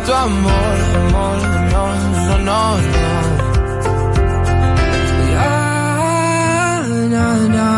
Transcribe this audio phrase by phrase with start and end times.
[0.00, 1.38] tu amor, amor,
[1.72, 2.78] no, no, no, no.
[5.32, 7.70] Ya, na, na.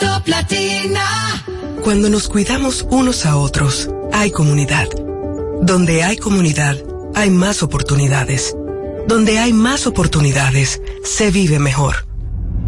[0.01, 1.07] Top Latina.
[1.83, 4.89] Cuando nos cuidamos unos a otros, hay comunidad.
[5.63, 6.77] Donde hay comunidad,
[7.15, 8.55] hay más oportunidades.
[9.07, 12.08] Donde hay más oportunidades, se vive mejor.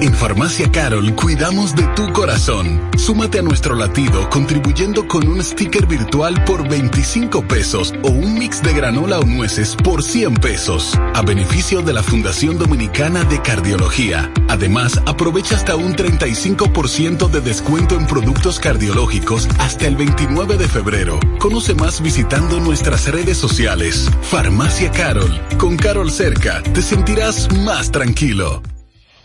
[0.00, 2.88] En Farmacia Carol cuidamos de tu corazón.
[2.96, 8.62] Súmate a nuestro latido contribuyendo con un sticker virtual por 25 pesos o un mix
[8.62, 14.32] de granola o nueces por 100 pesos, a beneficio de la Fundación Dominicana de Cardiología.
[14.46, 21.18] Además, aprovecha hasta un 35% de descuento en productos cardiológicos hasta el 29 de febrero.
[21.40, 24.08] Conoce más visitando nuestras redes sociales.
[24.22, 25.40] Farmacia Carol.
[25.58, 28.62] Con Carol cerca, te sentirás más tranquilo.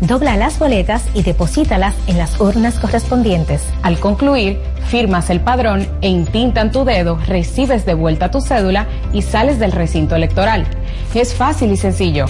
[0.00, 3.62] dobla las boletas y deposítalas en las urnas correspondientes.
[3.82, 9.22] Al concluir, firmas el padrón e intintan tu dedo, recibes de vuelta tu cédula y
[9.22, 10.66] sales del recinto electoral.
[11.14, 12.26] Es fácil y sencillo.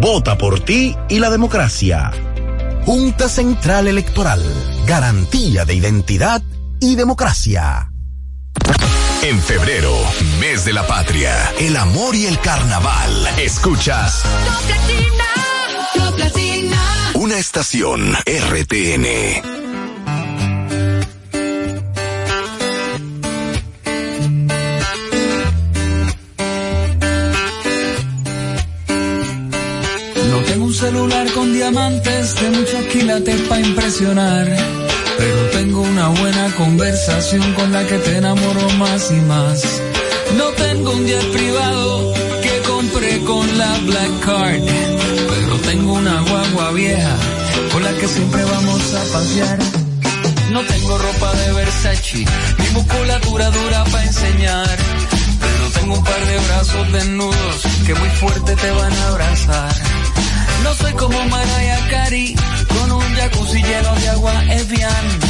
[0.00, 2.10] Vota por ti y la democracia.
[2.86, 4.42] Junta Central Electoral.
[4.86, 6.42] Garantía de identidad
[6.80, 7.90] y democracia.
[9.22, 9.92] En febrero,
[10.40, 13.28] mes de la patria, el amor y el carnaval.
[13.38, 15.24] Escuchas Top Latina.
[15.94, 16.99] Top Latina.
[17.14, 19.06] Una estación RTN.
[30.28, 34.46] No tengo un celular con diamantes de muchos quilates para impresionar.
[35.18, 39.62] Pero tengo una buena conversación con la que te enamoro más y más.
[40.38, 44.89] No tengo un jet privado que compré con la Black Card
[45.50, 47.16] pero tengo una guagua vieja
[47.72, 49.58] con la que siempre vamos a pasear.
[50.52, 52.24] No tengo ropa de Versace,
[52.58, 54.78] ni musculatura dura para enseñar.
[55.40, 59.74] Pero tengo un par de brazos desnudos que muy fuerte te van a abrazar.
[60.62, 62.36] No soy como Mariah Carey,
[62.68, 65.29] con un jacuzzi lleno de agua Evian.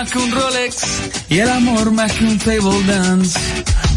[0.00, 0.76] Más que un Rolex
[1.28, 3.36] y el amor más que un table dance.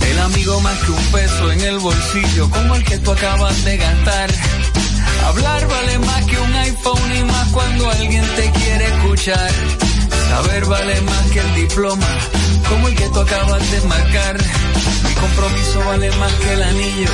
[0.09, 3.77] El amigo más que un peso en el bolsillo como el que tú acabas de
[3.77, 4.31] gastar.
[5.27, 9.51] Hablar vale más que un iPhone y más cuando alguien te quiere escuchar.
[10.29, 12.07] Saber vale más que el diploma
[12.67, 14.37] como el que tú acabas de marcar.
[15.07, 17.11] Mi compromiso vale más que el anillo.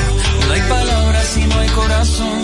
[0.48, 2.42] No hay palabras si no hay corazón.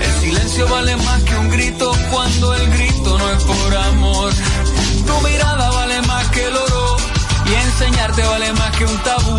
[0.00, 4.32] El silencio vale más que un grito cuando el grito no es por amor.
[5.06, 6.96] Tu mirada vale más que el oro
[7.46, 9.38] y enseñarte vale más que un tabú.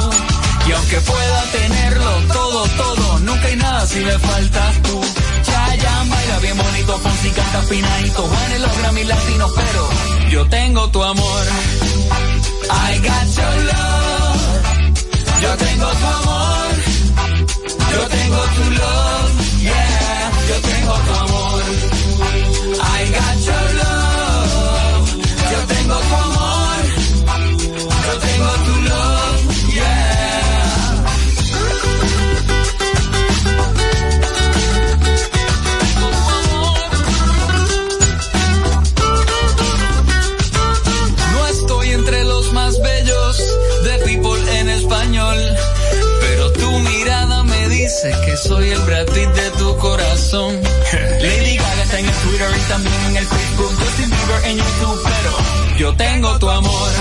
[0.68, 5.02] Y aunque pueda tenerlo todo, todo, nunca hay nada si me faltas tú.
[5.44, 9.90] Chayanne baila bien bonito, Fonsi canta finadito, Juan en los Grammy latinos, pero
[10.30, 11.44] yo tengo tu amor.
[12.70, 14.64] I got your love.
[15.42, 16.74] Yo tengo tu amor.
[17.94, 19.62] Yo tengo tu love.
[19.62, 20.32] Yeah.
[20.50, 21.64] Yo tengo tu amor.
[22.80, 24.03] I got your love.
[50.34, 50.62] Corazón.
[51.22, 55.02] Lady Gaga está en el Twitter y también en el Facebook, Justin Bieber en YouTube,
[55.04, 56.92] pero yo tengo tu amor.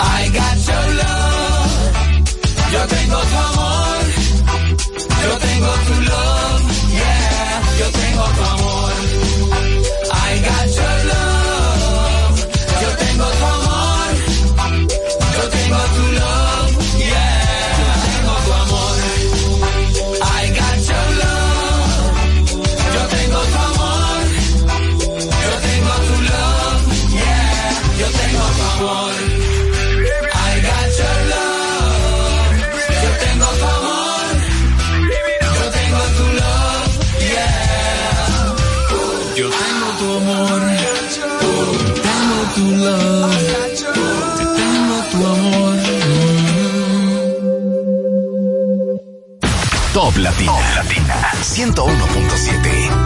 [0.00, 1.92] I got your love.
[2.72, 3.98] Yo tengo tu amor.
[5.22, 6.62] Yo tengo tu love.
[6.92, 8.55] Yeah, yo tengo tu amor.
[49.96, 50.52] Top Latina.
[50.52, 51.14] Top Latina.
[51.42, 53.05] 101.7.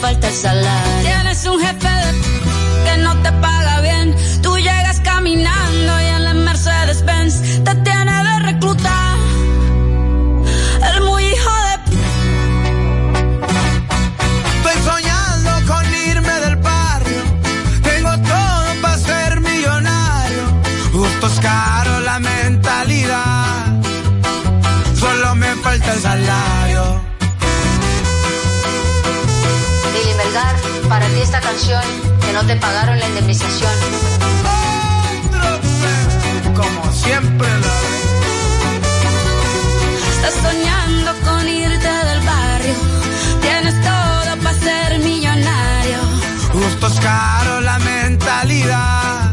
[0.00, 1.02] falta el salario.
[1.02, 1.88] Tienes un jefe
[2.84, 4.14] que no te paga bien.
[4.42, 5.71] Tú llegas caminando
[31.22, 31.82] esta canción
[32.20, 33.72] que no te pagaron la indemnización.
[36.54, 37.72] Como siempre la
[40.14, 42.74] Estás soñando con irte del barrio.
[43.40, 45.98] Tienes todo para ser millonario.
[46.52, 49.32] Gustos caros, la mentalidad.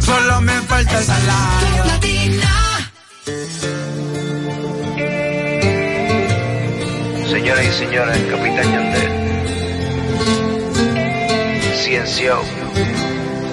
[0.00, 1.84] Solo me falta el salario.
[7.30, 9.17] Señoras y señores, Capitán Yandel.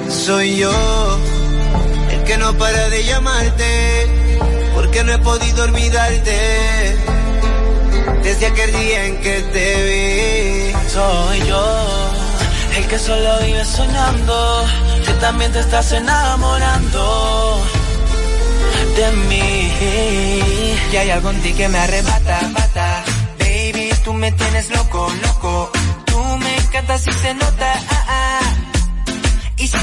[0.09, 1.19] Soy yo
[2.11, 4.07] el que no para de llamarte,
[4.73, 6.97] porque no he podido olvidarte
[8.23, 10.89] desde aquel día en que te vi.
[10.89, 12.11] Soy yo,
[12.75, 14.65] el que solo vive soñando,
[15.05, 17.63] que también te estás enamorando
[18.97, 19.71] de mí.
[20.91, 23.03] Y hay algo en ti que me arrebata, bata.
[23.39, 25.71] Baby, tú me tienes loco, loco.
[26.05, 27.73] Tú me encantas y se nota,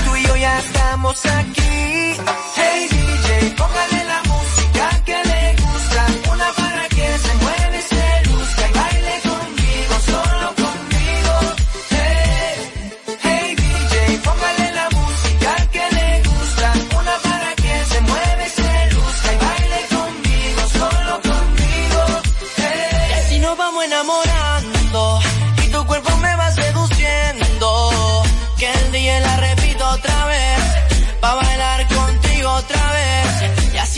[0.04, 2.16] tú y yo ya estamos aquí.
[2.56, 4.01] Hey DJ, póngale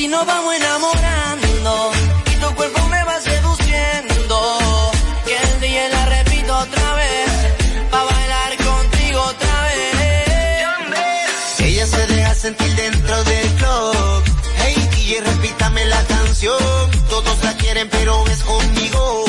[0.05, 1.93] así nos vamos enamorando
[2.31, 4.91] y tu cuerpo me va seduciendo.
[5.25, 7.31] Que el día la repito otra vez,
[7.91, 10.91] pa' bailar contigo otra vez.
[11.61, 14.23] Ella se deja sentir dentro del club.
[14.59, 16.91] Hey DJ, repítame la canción.
[17.09, 19.25] Todos la quieren, pero es conmigo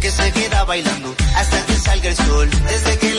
[0.00, 2.50] que se queda bailando hasta que salga el sol.
[2.68, 3.09] Desde que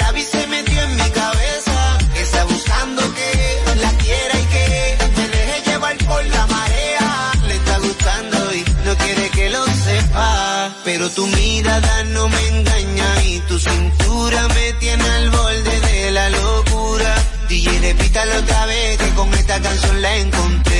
[11.15, 17.15] tu mirada no me engaña y tu cintura me tiene al borde de la locura.
[17.49, 20.70] DJ, repítalo otra vez que con esta canción la encontré.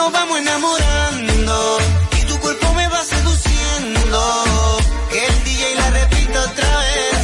[0.00, 1.78] Nos vamos enamorando
[2.18, 4.20] y tu cuerpo me va seduciendo.
[5.10, 7.20] Que el DJ la repito otra vez,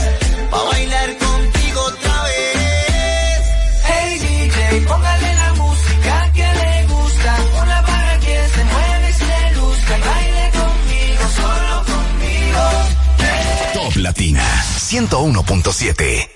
[0.51, 3.39] pa' bailar contigo otra vez.
[3.89, 7.31] Hey DJ, póngale la música que le gusta.
[7.63, 12.63] Una para que se mueve y se luzca baile conmigo, solo conmigo.
[13.75, 14.47] Top Latina
[14.91, 16.36] 101.7.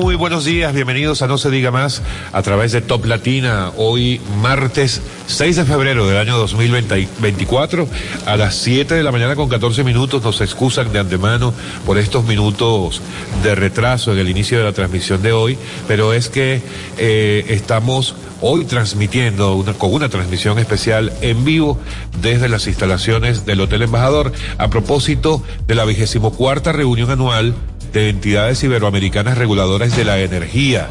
[0.00, 2.02] Muy, buenos días, bienvenidos a No se diga más
[2.32, 7.88] a través de Top Latina, hoy martes 6 de febrero del año 2024
[8.24, 10.22] a las 7 de la mañana con 14 minutos.
[10.22, 11.52] Nos excusan de antemano
[11.84, 13.02] por estos minutos
[13.42, 16.62] de retraso en el inicio de la transmisión de hoy, pero es que
[16.96, 21.76] eh, estamos hoy transmitiendo una, con una transmisión especial en vivo
[22.22, 27.54] desde las instalaciones del Hotel Embajador a propósito de la vigésimo cuarta reunión anual
[27.92, 30.88] de entidades iberoamericanas reguladoras de la energía,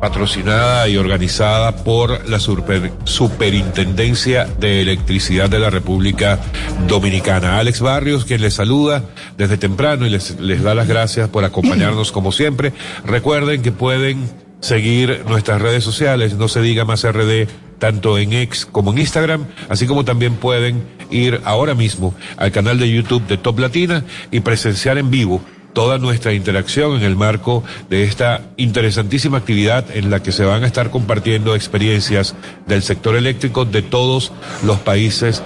[0.00, 6.40] patrocinada y organizada por la Superintendencia de Electricidad de la República
[6.86, 7.58] Dominicana.
[7.58, 9.04] Alex Barrios, quien les saluda
[9.36, 12.72] desde temprano y les, les da las gracias por acompañarnos como siempre.
[13.04, 14.28] Recuerden que pueden
[14.60, 17.48] seguir nuestras redes sociales, no se diga más RD,
[17.78, 22.78] tanto en X como en Instagram, así como también pueden ir ahora mismo al canal
[22.78, 25.42] de YouTube de Top Latina y presenciar en vivo
[25.74, 30.64] toda nuestra interacción en el marco de esta interesantísima actividad en la que se van
[30.64, 32.34] a estar compartiendo experiencias
[32.66, 34.32] del sector eléctrico de todos
[34.64, 35.42] los países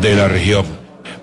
[0.00, 0.64] de la región.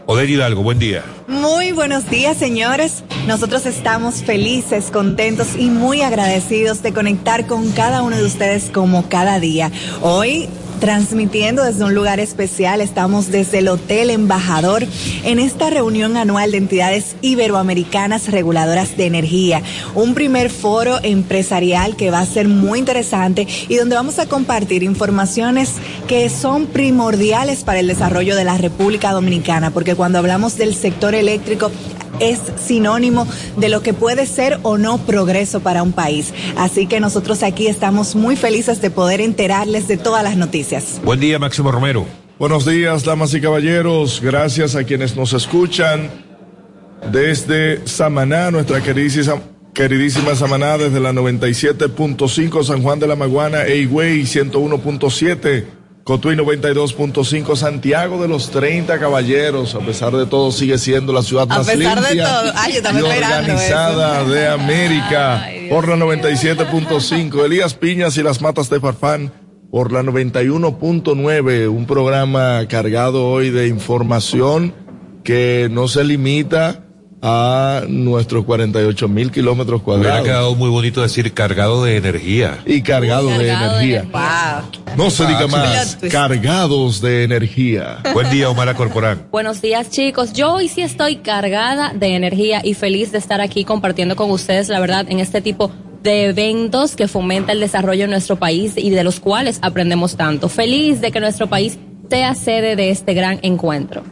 [0.06, 1.04] Oder Hidalgo, buen día.
[1.28, 3.04] Muy buenos días, señores.
[3.28, 9.08] Nosotros estamos felices, contentos y muy agradecidos de conectar con cada uno de ustedes como
[9.08, 9.72] cada día.
[10.02, 10.50] Hoy
[10.80, 12.82] transmitiendo desde un lugar especial.
[12.82, 14.86] Estamos desde el Hotel Embajador
[15.24, 19.62] en esta reunión anual de entidades iberoamericanas reguladoras de energía.
[19.96, 24.84] Un primer foro empresarial que va a ser muy interesante y donde vamos a compartir
[24.84, 25.74] informaciones
[26.08, 31.14] que son primordiales para el desarrollo de la República Dominicana, porque cuando hablamos del sector
[31.14, 31.72] eléctrico
[32.20, 36.34] es sinónimo de lo que puede ser o no progreso para un país.
[36.58, 41.02] Así que nosotros aquí estamos muy felices de poder enterarles de todas las noticias.
[41.04, 42.06] Buen día, Máximo Romero.
[42.38, 44.22] Buenos días, damas y caballeros.
[44.22, 46.10] Gracias a quienes nos escuchan
[47.12, 49.42] desde Samaná, nuestra queridísima,
[49.74, 55.79] queridísima Samaná, desde la 97.5 San Juan de la Maguana, Eigüey 101.7
[56.10, 61.46] Cotuí 92.5, Santiago de los 30 Caballeros, a pesar de todo sigue siendo la ciudad
[61.46, 67.46] más limpia y organizada de América por la 97.5.
[67.46, 69.32] Elías Piñas y las Matas de Farfán
[69.70, 74.74] por la 91.9, un programa cargado hoy de información
[75.24, 76.89] que no se limita
[77.22, 80.14] a nuestros 48 mil kilómetros cuadrados.
[80.14, 82.60] Me ha quedado muy bonito decir cargado de energía.
[82.66, 84.06] Y cargado, de energía.
[84.96, 88.00] No se diga más, cargados de energía.
[88.14, 89.28] Buen día, Omar Corporán.
[89.32, 90.34] Buenos días, chicos.
[90.34, 94.70] Yo hoy sí estoy cargada de energía y feliz de estar aquí compartiendo con ustedes,
[94.70, 95.72] la verdad, en este tipo
[96.04, 100.48] de eventos que fomenta el desarrollo en nuestro país y de los cuales aprendemos tanto.
[100.48, 101.78] Feliz de que nuestro país
[102.10, 104.04] sea sede de este gran encuentro.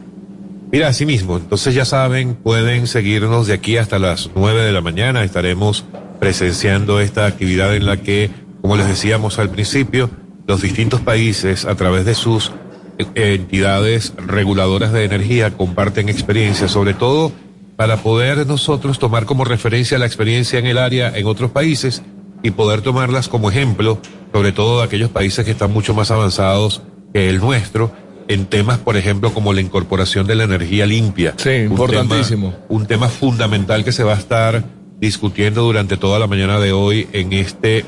[0.70, 4.82] Mira, así mismo, entonces ya saben, pueden seguirnos de aquí hasta las nueve de la
[4.82, 5.24] mañana.
[5.24, 5.86] Estaremos
[6.20, 10.10] presenciando esta actividad en la que, como les decíamos al principio,
[10.46, 12.52] los distintos países, a través de sus
[12.98, 17.32] eh, entidades reguladoras de energía, comparten experiencias, sobre todo
[17.76, 22.02] para poder nosotros tomar como referencia la experiencia en el área en otros países
[22.42, 23.98] y poder tomarlas como ejemplo,
[24.34, 26.82] sobre todo de aquellos países que están mucho más avanzados
[27.14, 27.90] que el nuestro
[28.28, 31.34] en temas, por ejemplo, como la incorporación de la energía limpia.
[31.36, 32.54] Sí, importantísimo.
[32.68, 34.64] un tema fundamental que se va a estar
[35.00, 37.84] discutiendo durante toda la mañana de hoy en este,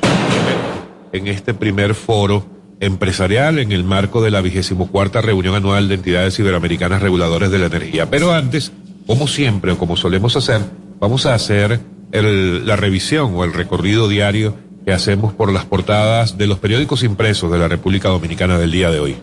[1.13, 2.47] en este primer foro
[2.81, 7.59] empresarial en el marco de la vigésimo cuarta reunión anual de entidades iberoamericanas reguladores de
[7.59, 8.09] la energía.
[8.09, 8.73] Pero antes,
[9.07, 10.63] como siempre o como solemos hacer,
[10.99, 11.81] vamos a hacer
[12.13, 14.55] el, la revisión o el recorrido diario
[14.87, 18.91] que hacemos por las portadas de los periódicos impresos de la República Dominicana del día
[18.91, 19.17] de hoy.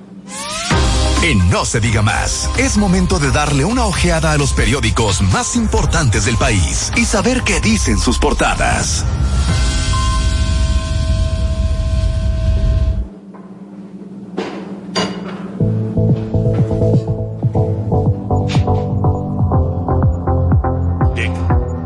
[1.24, 5.56] En No se diga más, es momento de darle una ojeada a los periódicos más
[5.56, 9.04] importantes del país y saber qué dicen sus portadas.
[21.16, 21.34] Bien.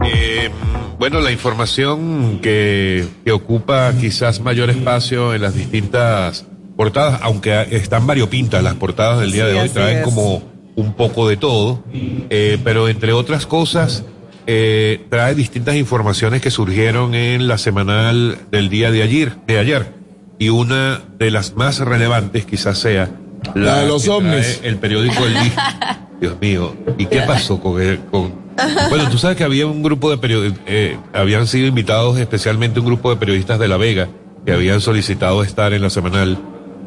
[0.03, 0.51] Eh,
[0.99, 8.07] bueno, la información que, que ocupa quizás mayor espacio en las distintas portadas, aunque están
[8.07, 10.41] variopintas las portadas del día de hoy, traen como
[10.75, 14.03] un poco de todo, eh, pero entre otras cosas,
[14.47, 19.93] eh, trae distintas informaciones que surgieron en la semanal del día de ayer, de ayer,
[20.39, 23.09] y una de las más relevantes quizás sea
[23.53, 24.61] la, de los ovnis.
[24.63, 26.07] El periódico El Día.
[26.21, 28.41] Dios mío, ¿y qué pasó con, el, con
[28.89, 32.85] bueno, tú sabes que había un grupo de periodistas, eh, habían sido invitados especialmente un
[32.85, 34.09] grupo de periodistas de La Vega
[34.45, 36.37] que habían solicitado estar en la semanal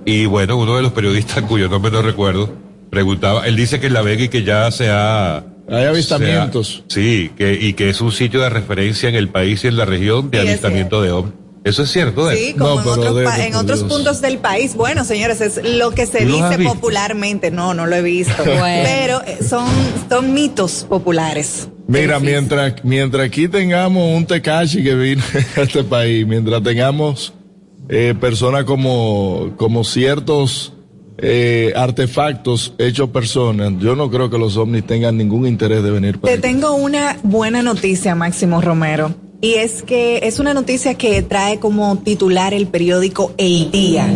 [0.05, 2.51] y bueno, uno de los periodistas cuyo nombre no recuerdo,
[2.91, 6.85] preguntaba, él dice que en La Vega y que ya se ha Hay avistamientos.
[6.89, 9.77] Sea, sí, que, y que es un sitio de referencia en el país y en
[9.77, 11.35] la región de Sí, avistamiento de ovnis.
[11.65, 12.37] Eso es cierto, ¿eh?
[12.37, 14.75] Sí, como en, otros, pa- en otros puntos del país.
[14.75, 17.51] Bueno, señores, es lo que se ¿Tú los has dice popularmente.
[17.51, 18.35] No, no lo he visto.
[18.45, 18.59] Bueno.
[18.85, 19.67] Pero eh, son,
[20.11, 21.71] son mitos populares.
[21.89, 25.23] Mira, mientras, mientras aquí tengamos un Tekashi que vino
[25.57, 27.33] a este país, mientras tengamos
[27.89, 30.73] eh, personas como, como ciertos
[31.19, 36.19] eh, artefactos hechos personas, yo no creo que los ovnis tengan ningún interés de venir
[36.19, 39.15] para Te tengo una buena noticia, Máximo Romero.
[39.41, 44.09] Y es que es una noticia que trae como titular el periódico El Día.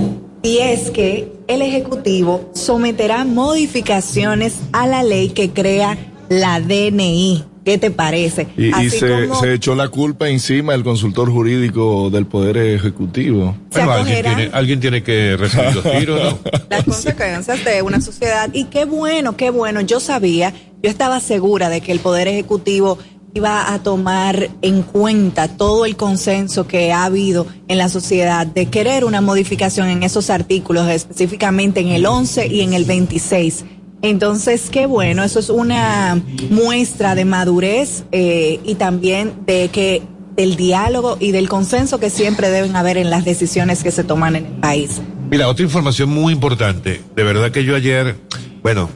[0.42, 7.44] Y es que el Ejecutivo someterá modificaciones a la ley que crea la DNI.
[7.68, 8.46] ¿Qué te parece?
[8.56, 12.56] Y, y Así se, como se echó la culpa encima del consultor jurídico del Poder
[12.56, 13.58] Ejecutivo.
[13.72, 16.38] Bueno, alguien tiene, alguien tiene que recibir los tiros, ¿no?
[16.70, 18.48] las consecuencias de una sociedad.
[18.54, 19.82] Y qué bueno, qué bueno.
[19.82, 22.96] Yo sabía, yo estaba segura de que el Poder Ejecutivo
[23.34, 28.64] iba a tomar en cuenta todo el consenso que ha habido en la sociedad de
[28.64, 33.66] querer una modificación en esos artículos, específicamente en el 11 y en el 26.
[34.02, 40.02] Entonces, qué bueno, eso es una muestra de madurez eh, y también de que
[40.36, 44.36] del diálogo y del consenso que siempre deben haber en las decisiones que se toman
[44.36, 45.02] en el país.
[45.30, 47.02] Mira, otra información muy importante.
[47.16, 48.14] De verdad que yo ayer,
[48.62, 48.88] bueno,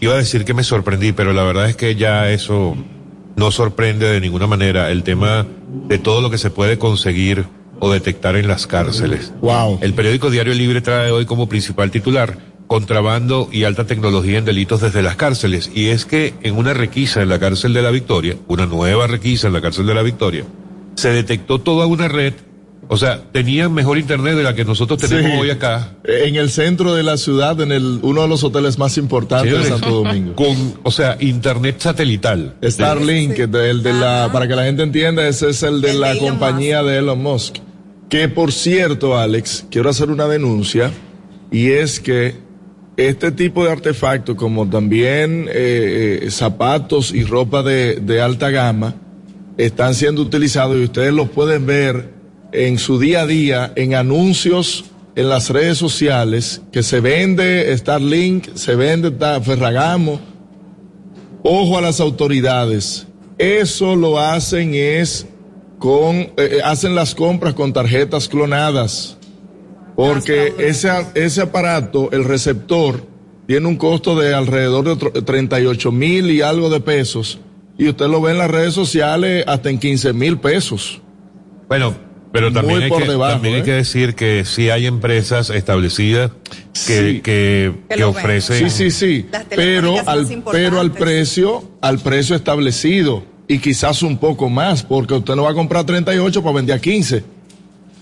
[0.00, 2.76] iba a decir que me sorprendí, pero la verdad es que ya eso
[3.34, 5.44] no sorprende de ninguna manera el tema
[5.88, 7.46] de todo lo que se puede conseguir
[7.80, 9.32] o detectar en las cárceles.
[9.40, 9.80] Wow.
[9.82, 14.80] El periódico Diario Libre trae hoy como principal titular contrabando y alta tecnología en delitos
[14.80, 15.70] desde las cárceles.
[15.74, 19.46] Y es que en una requisa en la cárcel de la Victoria, una nueva requisa
[19.48, 20.44] en la cárcel de la Victoria,
[20.96, 22.34] se detectó toda una red,
[22.88, 25.38] o sea, tenían mejor internet de la que nosotros tenemos Sí.
[25.38, 25.94] hoy acá.
[26.04, 29.64] En el centro de la ciudad, en el, uno de los hoteles más importantes de
[29.64, 30.34] Santo Domingo.
[30.34, 32.54] Con, o sea, internet satelital.
[32.62, 36.12] Starlink, el de la, para que la gente entienda, ese es el de El la
[36.12, 37.56] Elon compañía de Elon Musk.
[38.08, 40.92] Que por cierto, Alex, quiero hacer una denuncia,
[41.50, 42.36] y es que
[42.96, 48.94] este tipo de artefactos, como también eh, eh, zapatos y ropa de, alta gama,
[49.56, 52.10] están siendo utilizados y ustedes los pueden ver
[52.52, 54.84] en su día a día en anuncios
[55.16, 60.20] en las redes sociales que se vende Starlink, se vende Ferragamo.
[61.42, 63.06] Ojo a las autoridades.
[63.38, 65.26] Eso lo hacen es
[65.78, 69.18] con, eh, eh, hacen las compras con tarjetas clonadas.
[69.96, 73.06] Porque ese, ese aparato, el receptor,
[73.46, 77.38] tiene un costo de alrededor de otro- 38 mil y algo de pesos.
[77.78, 81.00] Y usted lo ve en las redes sociales hasta en 15 mil pesos.
[81.68, 81.94] Bueno,
[82.32, 83.64] pero también, hay, por que, debajo, también hay ¿eh?
[83.64, 86.30] que decir que sí hay empresas establecidas
[86.86, 87.20] que, Sí.
[87.20, 88.58] que, Que ofrecen.
[88.58, 89.26] Sí, sí, sí.
[89.54, 93.22] Pero al, pero al precio, al precio establecido.
[93.46, 96.80] Y quizás un poco más, porque usted no va a comprar 38 para vender a
[96.80, 97.22] 15.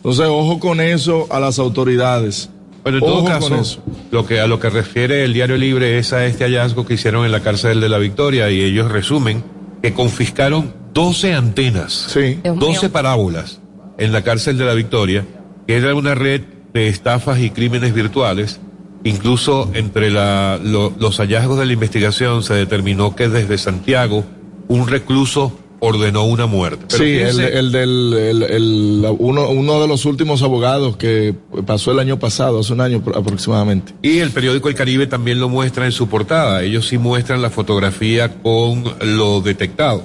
[0.04, 2.50] Entonces, ojo con eso a las autoridades.
[2.82, 3.82] Bueno, en Ojo todo con caso, eso.
[4.10, 7.24] lo que, a lo que refiere el Diario Libre es a este hallazgo que hicieron
[7.24, 9.44] en la cárcel de la Victoria y ellos resumen
[9.80, 12.40] que confiscaron 12 antenas, Sí.
[12.42, 12.92] Dios 12 mío.
[12.92, 13.60] parábolas
[13.98, 15.24] en la cárcel de la Victoria,
[15.68, 16.40] que era una red
[16.74, 18.58] de estafas y crímenes virtuales.
[19.04, 24.24] Incluso entre la- lo- los hallazgos de la investigación se determinó que desde Santiago
[24.68, 26.86] un recluso ordenó una muerte.
[26.88, 31.34] Pero sí, el, el del el- el- uno, uno de los últimos abogados que
[31.66, 33.92] pasó el año pasado, hace un año pro- aproximadamente.
[34.00, 36.62] Y el periódico El Caribe también lo muestra en su portada.
[36.62, 40.04] Ellos sí muestran la fotografía con lo detectado,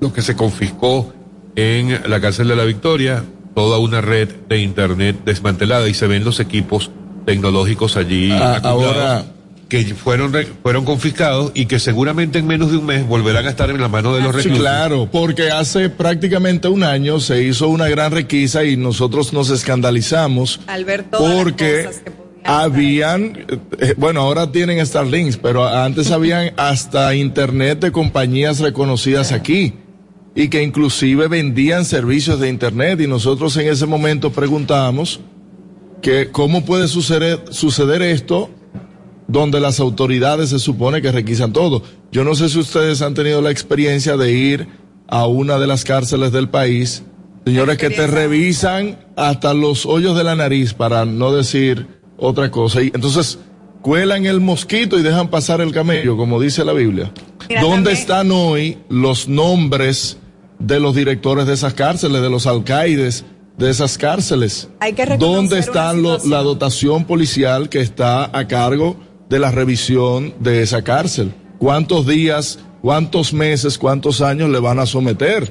[0.00, 1.12] lo que se confiscó
[1.56, 6.22] en la cárcel de la Victoria, toda una red de internet desmantelada y se ven
[6.24, 6.90] los equipos
[7.24, 9.24] tecnológicos allí Ah, ahora-
[9.68, 13.50] que fueron re- fueron confiscados y que seguramente en menos de un mes volverán a
[13.50, 14.60] estar en la mano de los Sí, reclusos.
[14.60, 20.60] claro, porque hace prácticamente un año se hizo una gran requisa y nosotros nos escandalizamos
[20.66, 23.46] Al ver todas las porque cosas que podían habían,
[23.80, 29.72] eh, bueno, ahora tienen Starlinks, pero antes habían hasta internet de compañías reconocidas aquí
[30.34, 35.20] y que inclusive vendían servicios de internet y nosotros en ese momento preguntábamos
[36.02, 38.50] que cómo puede suceder, suceder esto
[39.26, 41.82] donde las autoridades se supone que requisan todo.
[42.12, 44.68] Yo no sé si ustedes han tenido la experiencia de ir
[45.08, 47.02] a una de las cárceles del país,
[47.44, 52.82] señores que te revisan hasta los hoyos de la nariz para no decir otra cosa.
[52.82, 53.38] Y entonces
[53.82, 57.12] cuelan el mosquito y dejan pasar el camello, como dice la Biblia.
[57.48, 60.16] Mira, ¿Dónde también- están hoy los nombres
[60.58, 63.24] de los directores de esas cárceles, de los alcaides
[63.58, 64.68] de esas cárceles?
[64.80, 68.96] Hay que ¿Dónde está lo- la dotación policial que está a cargo
[69.28, 71.32] de la revisión de esa cárcel?
[71.58, 75.50] ¿Cuántos días cuántos meses, cuántos años le van a someter.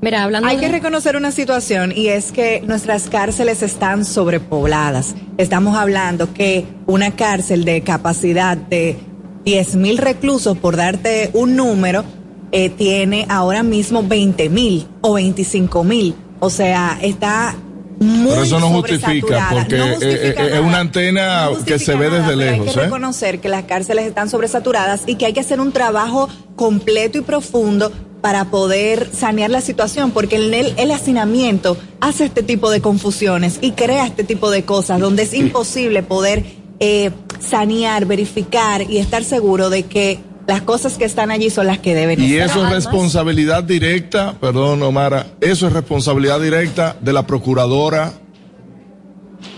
[0.00, 5.14] Mira, hablando Hay de- que reconocer una situación y es que nuestras cárceles están sobrepobladas.
[5.36, 8.96] Estamos hablando que una cárcel de capacidad de
[9.44, 12.04] 10 mil reclusos, por darte un número,
[12.52, 16.14] eh, tiene ahora mismo 20 mil o 25 mil.
[16.40, 17.54] O sea, está
[18.00, 20.60] muy Pero eso no justifica, porque No eh, justifica eh, es nada.
[20.62, 22.68] una antena No que se justifica ve nada, desde lejos.
[22.68, 22.84] Hay que ¿eh?
[22.84, 27.20] reconocer que las cárceles están sobresaturadas y que hay que hacer un trabajo completo y
[27.22, 32.80] profundo para poder sanear la situación, porque el, el, el hacinamiento hace este tipo de
[32.80, 36.42] confusiones y crea este tipo de cosas donde es imposible poder
[36.80, 41.78] eh, sanear, verificar y estar seguro de que las cosas que están allí son las
[41.78, 42.50] que deben Y estar.
[42.50, 48.12] eso es responsabilidad directa, perdón Omara, eso es responsabilidad directa de la procuradora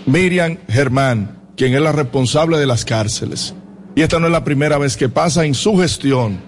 [0.05, 3.53] Miriam Germán, quien es la responsable de las cárceles.
[3.95, 6.39] Y esta no es la primera vez que pasa en su gestión.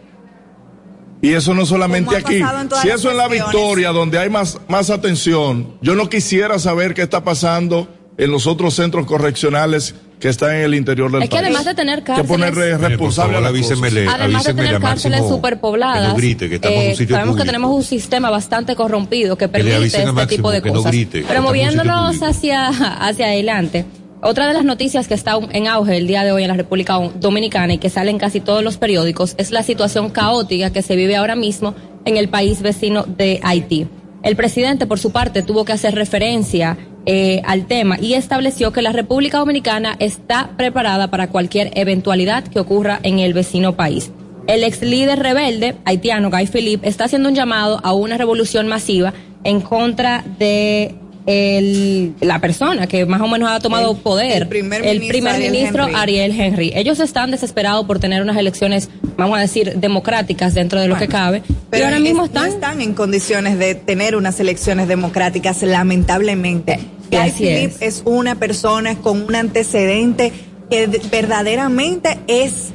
[1.21, 2.41] Y eso no solamente aquí.
[2.82, 7.02] Si eso en la victoria, donde hay más, más atención, yo no quisiera saber qué
[7.02, 7.89] está pasando
[8.20, 11.46] en los otros centros correccionales que están en el interior del Es que país.
[11.46, 14.20] además de tener Hay que ponerle cárceles, responsable a avísenmele, cosas.
[14.20, 17.38] Además de tener cárceles superpobladas, que no grite, que estamos en un eh, sitio sabemos
[17.38, 20.76] que tenemos un sistema bastante corrompido que permite a este Máximo tipo de que no
[20.76, 20.92] cosas.
[20.92, 23.86] grite, que Pero un moviéndonos hacia, hacia adelante,
[24.22, 27.00] otra de las noticias que está en auge el día de hoy en la República
[27.16, 30.98] Dominicana y que sale en casi todos los periódicos es la situación caótica que se
[30.98, 33.88] vive ahora mismo en el país vecino de Haití.
[34.22, 38.82] El presidente, por su parte, tuvo que hacer referencia eh, al tema y estableció que
[38.82, 44.12] la República Dominicana está preparada para cualquier eventualidad que ocurra en el vecino país.
[44.48, 49.14] El ex líder rebelde haitiano Guy Philippe está haciendo un llamado a una revolución masiva
[49.44, 50.96] en contra de
[51.32, 55.10] el- la persona que más o menos ha tomado El- poder, el primer el ministro
[55.13, 55.96] primer Ariel ministro Henry.
[55.96, 56.72] Ariel Henry.
[56.76, 61.08] Ellos están desesperados por tener unas elecciones, vamos a decir, democráticas dentro de lo que
[61.08, 61.44] cabe.
[61.70, 65.62] Pero y ahora mismo es- no están están en condiciones de tener unas elecciones democráticas,
[65.62, 66.80] lamentablemente.
[67.12, 68.02] Guy así Philippe es.
[68.06, 70.32] una persona con un antecedente
[70.70, 72.70] que de- verdaderamente es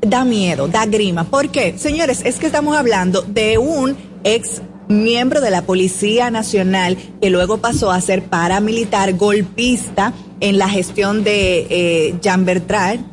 [0.00, 1.24] da miedo, da grima.
[1.24, 1.74] ¿Por qué?
[1.76, 7.58] Señores, es que estamos hablando de un ex miembro de la Policía Nacional que luego
[7.58, 13.06] pasó a ser paramilitar golpista en la gestión de eh, Jean Bertrand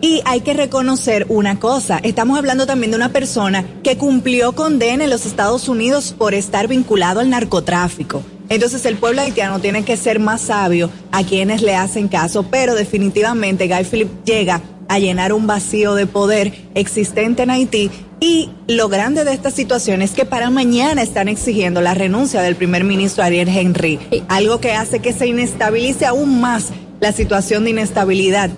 [0.00, 5.04] y hay que reconocer una cosa, estamos hablando también de una persona que cumplió condena
[5.04, 8.22] en los Estados Unidos por estar vinculado al narcotráfico.
[8.48, 12.74] Entonces el pueblo haitiano tiene que ser más sabio a quienes le hacen caso, pero
[12.74, 18.88] definitivamente Guy Philip llega a llenar un vacío de poder existente en Haití y lo
[18.88, 23.22] grande de esta situación es que para mañana están exigiendo la renuncia del primer ministro
[23.24, 23.98] Ariel Henry,
[24.28, 28.50] algo que hace que se inestabilice aún más la situación de inestabilidad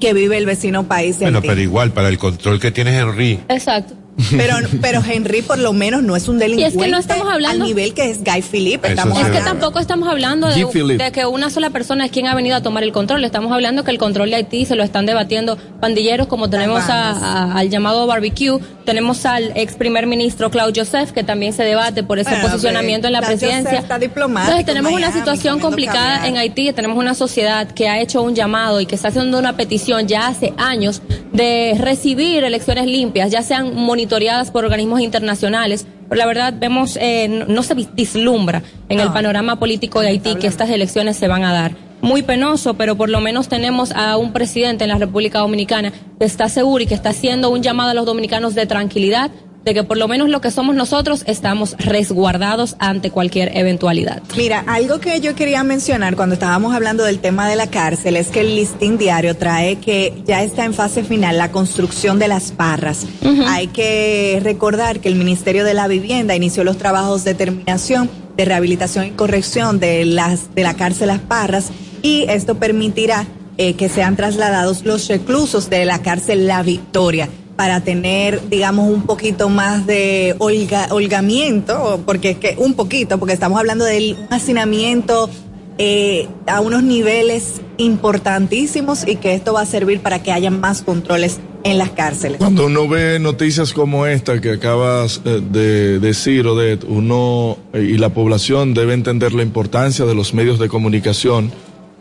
[0.00, 3.94] que vive el vecino país Bueno, pero igual, para el control que tiene Henry, Exacto.
[4.30, 7.28] Pero, pero Henry por lo menos no es un Y delincuente es que no estamos
[7.30, 8.88] hablando- al nivel que es Guy Philippe.
[8.88, 12.56] Estamos Es que tampoco estamos hablando de, que una sola persona es quien ha venido
[12.56, 13.22] a tomar el control.
[13.26, 17.10] Estamos hablando que el control de Haití se lo están debatiendo pandilleros como tenemos a-
[17.10, 22.02] a- al llamado barbecue, tenemos al ex primer ministro Claude Joseph que también se debate
[22.02, 23.78] por ese Bueno, posicionamiento en la presidencia.
[23.80, 28.22] está Entonces tenemos en una situación complicada en Haití, tenemos una sociedad que ha hecho
[28.22, 33.30] un llamado y que está haciendo una petición ya hace años de recibir elecciones limpias,
[33.30, 35.86] ya sean monitoreadas por organismos internacionales.
[36.08, 39.12] Pero la verdad vemos, eh, no, no se vis- vislumbra en el No.
[39.12, 41.85] panorama político de Haití que estas elecciones se van a dar.
[42.00, 46.24] Muy penoso, pero por lo menos tenemos a un presidente en la República Dominicana que
[46.24, 49.30] está seguro y que está haciendo un llamado a los dominicanos de tranquilidad,
[49.64, 54.22] de que por lo menos lo que somos nosotros estamos resguardados ante cualquier eventualidad.
[54.36, 58.28] Mira, algo que yo quería mencionar cuando estábamos hablando del tema de la cárcel es
[58.28, 62.52] que el listín diario trae que ya está en fase final la construcción de las
[62.52, 63.06] parras.
[63.48, 68.44] Hay que recordar que el Ministerio de la Vivienda inició los trabajos de terminación, de
[68.44, 71.70] rehabilitación y corrección de las de la cárcel Las Parras
[72.02, 73.26] y esto permitirá
[73.58, 79.02] eh, que sean trasladados los reclusos de la cárcel La Victoria para tener, digamos, un
[79.04, 85.30] poquito más de holga- holgamiento, porque es que un poquito, porque estamos hablando del hacinamiento
[85.78, 90.82] eh, a unos niveles importantísimos y que esto va a servir para que haya más
[90.82, 91.38] controles
[91.70, 92.38] en las cárceles.
[92.38, 97.98] Cuando uno ve noticias como esta que acabas eh, de decir, Odette, uno eh, y
[97.98, 101.50] la población debe entender la importancia de los medios de comunicación,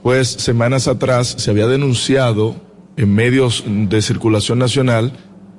[0.04, 2.56] pues semanas atrás se había denunciado
[2.95, 5.13] en medios de circulación nacional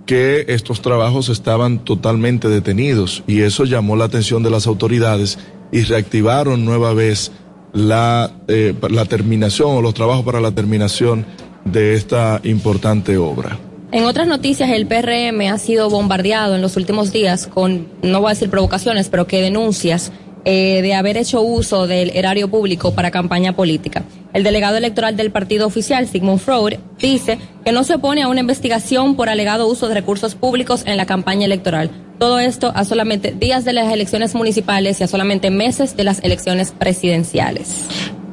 [0.07, 5.38] que estos trabajos estaban totalmente detenidos y eso llamó la atención de las autoridades
[5.73, 7.33] y reactivaron nueva vez
[7.73, 11.27] la, eh, la terminación o los trabajos para la terminación
[11.64, 13.59] de esta importante obra.
[13.97, 18.29] En otras noticias, el PRM ha sido bombardeado en los últimos días con, no voy
[18.29, 20.13] a decir provocaciones, pero que denuncias
[20.45, 24.05] eh, de haber hecho uso del erario público para campaña política.
[24.35, 28.41] El delegado electoral del partido oficial, Sigmund Freud, dice que no se opone a una
[28.41, 31.91] investigación por alegado uso de recursos públicos en la campaña electoral.
[32.19, 36.23] Todo esto a solamente días de las elecciones municipales y a solamente meses de las
[36.23, 37.87] elecciones presidenciales.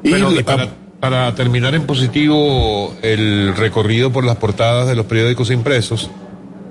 [0.04, 0.68] Bueno, y para,
[1.04, 6.10] para terminar en positivo el recorrido por las portadas de los periódicos impresos,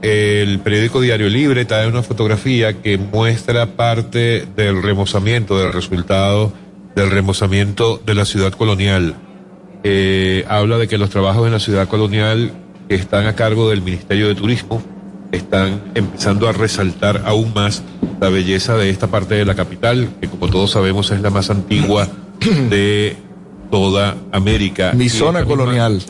[0.00, 6.50] el periódico Diario Libre trae una fotografía que muestra parte del remozamiento, del resultado
[6.96, 9.16] del remozamiento de la ciudad colonial.
[9.84, 12.52] Eh, habla de que los trabajos en la ciudad colonial
[12.88, 14.82] que están a cargo del Ministerio de Turismo
[15.30, 17.82] están empezando a resaltar aún más
[18.18, 21.50] la belleza de esta parte de la capital, que como todos sabemos es la más
[21.50, 22.08] antigua
[22.70, 23.30] de
[23.72, 24.92] toda América.
[24.94, 26.02] Mi Y zona misma- colonial.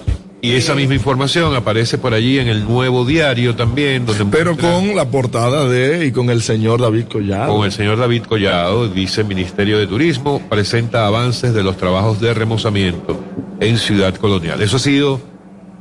[0.42, 4.96] y esa misma información aparece por allí en el nuevo diario también, donde Pero con
[4.96, 7.54] la portada de y con el señor David Collado.
[7.56, 12.34] con el señor David Collado, dice Ministerio de Turismo, presenta avances de los trabajos de
[12.34, 13.18] remozamiento
[13.60, 14.60] en Ciudad Colonial.
[14.60, 15.20] Eso ha sido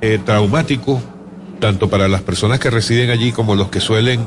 [0.01, 1.01] eh, traumático,
[1.59, 4.19] tanto para las personas que residen allí como los que suelen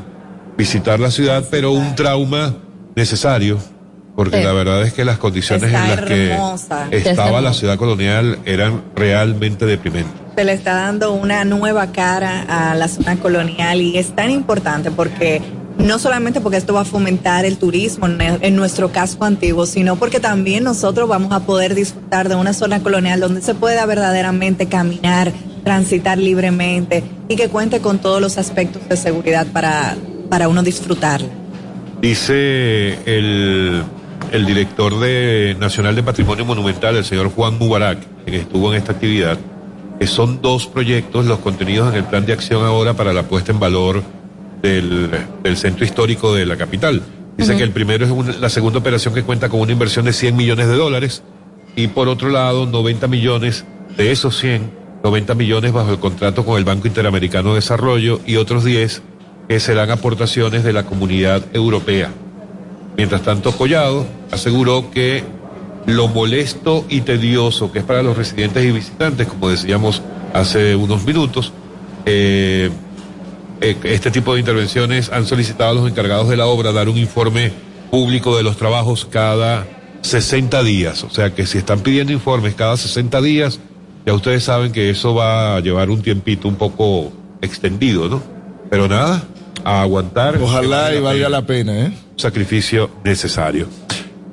[0.59, 2.55] visitar la ciudad, pero un trauma
[2.97, 3.59] necesario,
[4.17, 4.45] porque Sí.
[4.45, 6.87] la verdad es que las condiciones Está en las hermosa.
[6.91, 10.13] que estaba la ciudad colonial eran realmente deprimentes.
[10.37, 14.91] Se le está dando una nueva cara a la zona colonial y es tan importante
[14.91, 15.41] porque
[15.79, 19.97] no solamente porque esto va a fomentar el turismo en, en nuestro casco antiguo, sino
[19.97, 24.67] porque también nosotros vamos a poder disfrutar de una zona colonial donde se pueda verdaderamente
[24.67, 25.33] caminar,
[25.65, 29.97] transitar libremente y que cuente con todos los aspectos de seguridad para,
[30.31, 31.29] para uno disfrutarla.
[32.01, 33.83] Dice el,
[34.35, 38.93] el director de Nacional de Patrimonio Monumental, el señor Juan Mubarak, quien estuvo en esta
[38.93, 39.39] actividad,
[40.01, 43.53] que son dos proyectos los contenidos en el plan de acción ahora para la puesta
[43.53, 44.03] en valor
[44.61, 45.09] del,
[45.43, 47.01] del centro histórico de la capital.
[47.37, 50.13] Dice que el primero es un- la segunda operación que cuenta con una inversión de
[50.13, 51.23] 100 millones de dólares
[51.77, 53.65] y por otro lado 90 millones
[53.97, 54.71] de esos 100,
[55.05, 59.03] 90 millones bajo el contrato con el Banco Interamericano de Desarrollo y otros 10
[59.49, 62.11] que serán aportaciones de la comunidad europea.
[62.97, 65.25] Mientras tanto, Collado aseguró que
[65.87, 70.03] lo molesto y tedioso que es para los residentes y visitantes, como decíamos
[70.33, 71.53] hace unos minutos,
[72.07, 72.71] eh,
[73.61, 76.99] eh, este tipo de intervenciones han solicitado a los encargados de la obra dar un
[76.99, 77.53] informe
[77.91, 79.67] público de los trabajos cada
[80.03, 81.05] 60 días.
[81.05, 83.61] O sea que si están pidiendo informes cada 60 días,
[84.07, 88.23] ya ustedes saben que eso va a llevar un tiempito un poco extendido, ¿no?
[88.71, 89.23] Pero nada,
[89.65, 90.39] a aguantar.
[90.43, 91.93] Ojalá y valga la pena, ¿eh?
[92.17, 93.69] Sacrificio necesario.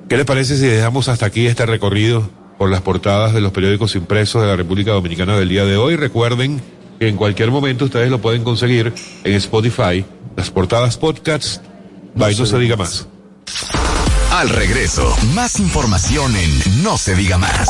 [0.09, 3.95] ¿Qué les parece si dejamos hasta aquí este recorrido por las portadas de los periódicos
[3.95, 5.95] impresos de la República Dominicana del día de hoy?
[5.95, 6.61] Recuerden
[6.99, 11.61] que en cualquier momento ustedes lo pueden conseguir en Spotify, las portadas podcasts,
[12.13, 13.07] Bye, no se diga más.
[14.31, 17.67] Al regreso, más información en No se diga más.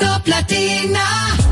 [0.00, 1.51] Top Latina.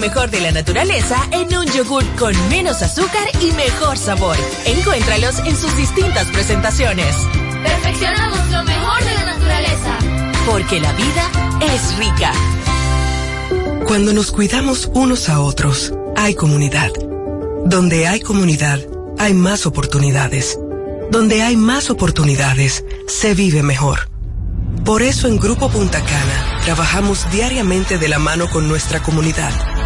[0.00, 4.36] mejor de la naturaleza en un yogur con menos azúcar y mejor sabor.
[4.64, 7.14] Encuéntralos en sus distintas presentaciones.
[7.62, 9.98] Perfeccionamos lo mejor de la naturaleza.
[10.46, 12.32] Porque la vida es rica.
[13.86, 16.90] Cuando nos cuidamos unos a otros, hay comunidad.
[17.66, 18.80] Donde hay comunidad,
[19.18, 20.58] hay más oportunidades.
[21.10, 24.10] Donde hay más oportunidades, se vive mejor.
[24.84, 29.52] Por eso en Grupo Punta Cana trabajamos diariamente de la mano con nuestra comunidad,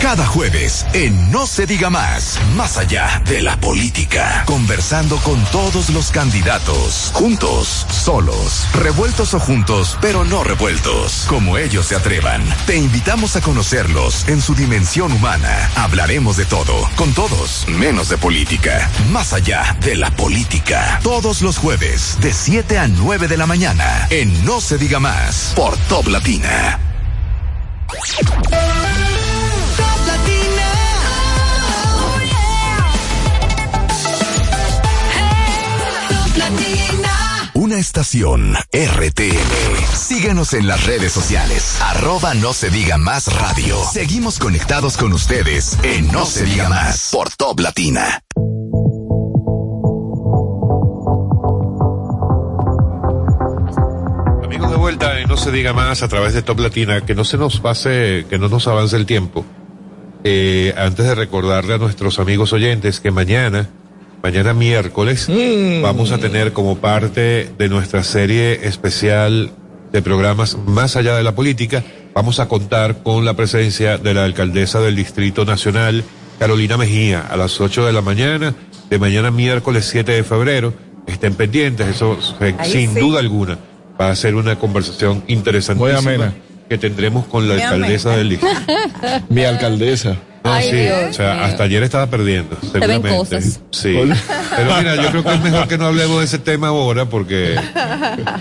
[0.00, 5.90] Cada jueves en No se diga más, más allá de la política, conversando con todos
[5.90, 12.42] los candidatos, juntos, solos, revueltos o juntos, pero no revueltos, como ellos se atrevan.
[12.66, 15.68] Te invitamos a conocerlos en su dimensión humana.
[15.74, 21.00] Hablaremos de todo, con todos, menos de política, más allá de la política.
[21.02, 25.52] Todos los jueves, de 7 a 9 de la mañana, en No se diga más,
[25.56, 26.78] por Top Latina.
[37.54, 39.96] Una estación RTM.
[39.96, 41.78] Síguenos en las redes sociales.
[41.82, 43.76] Arroba no se diga más radio.
[43.92, 48.22] Seguimos conectados con ustedes en No se diga más por Top Latina.
[54.44, 57.24] Amigos de vuelta en No se diga más a través de Top Latina, que no
[57.24, 59.44] se nos pase, que no nos avance el tiempo.
[60.24, 63.68] Eh, antes de recordarle a nuestros amigos oyentes que mañana,
[64.22, 65.28] mañana miércoles,
[65.82, 69.50] vamos a tener como parte de nuestra serie especial
[69.92, 71.82] de programas Más allá de la política,
[72.14, 76.04] vamos a contar con la presencia de la alcaldesa del Distrito Nacional,
[76.38, 78.54] Carolina Mejía, a las 8 de la mañana,
[78.90, 80.74] de mañana miércoles 7 de febrero.
[81.06, 83.00] Estén pendientes, eso Ahí sin sí.
[83.00, 83.58] duda alguna
[84.00, 86.34] va a ser una conversación interesantísima Muy amena.
[86.68, 88.54] que tendremos con la Muy alcaldesa del distrito.
[89.30, 90.16] Mi alcaldesa.
[90.44, 93.08] No, Ay, sí, Dios o sea, hasta ayer estaba perdiendo, ven seguramente.
[93.08, 93.60] cosas.
[93.70, 93.94] Sí.
[94.56, 97.56] Pero mira, yo creo que es mejor que no hablemos de ese tema ahora porque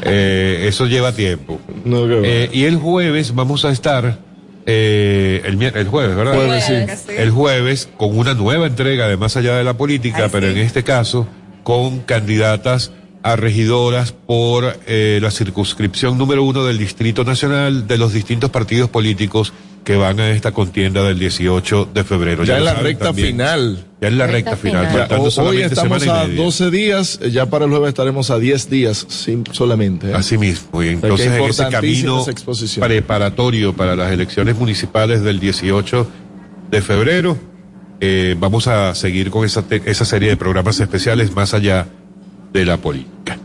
[0.03, 1.59] eh, eso lleva tiempo.
[1.85, 4.19] Eh, y el jueves vamos a estar,
[4.65, 6.35] eh, el, jueves, ¿verdad?
[6.35, 6.73] Jueves, sí.
[6.73, 7.13] Jueves, sí.
[7.17, 10.83] El jueves con una nueva entrega de Más allá de la política, pero en este
[10.83, 11.27] caso
[11.63, 12.91] con candidatas
[13.32, 18.89] a regidoras por eh, la circunscripción número uno del Distrito Nacional de los distintos partidos
[18.89, 19.51] políticos
[19.84, 22.43] que van a esta contienda del 18 de febrero.
[22.43, 23.28] Ya lo en la recta también.
[23.30, 23.86] final.
[24.01, 24.84] Ya en la recta, final.
[24.86, 26.43] Ya, faltando o- hoy estamos a media.
[26.43, 30.09] 12 días, eh, ya para el jueves estaremos a 10 días sin, solamente.
[30.09, 30.13] ¿eh?
[30.13, 30.84] Así mismo.
[30.84, 32.25] Y entonces en ese camino
[32.80, 36.07] preparatorio para las elecciones municipales del 18
[36.69, 37.38] de febrero,
[37.99, 41.88] eh, vamos a seguir con esa, esa serie de programas especiales más allá
[42.53, 43.37] de la política.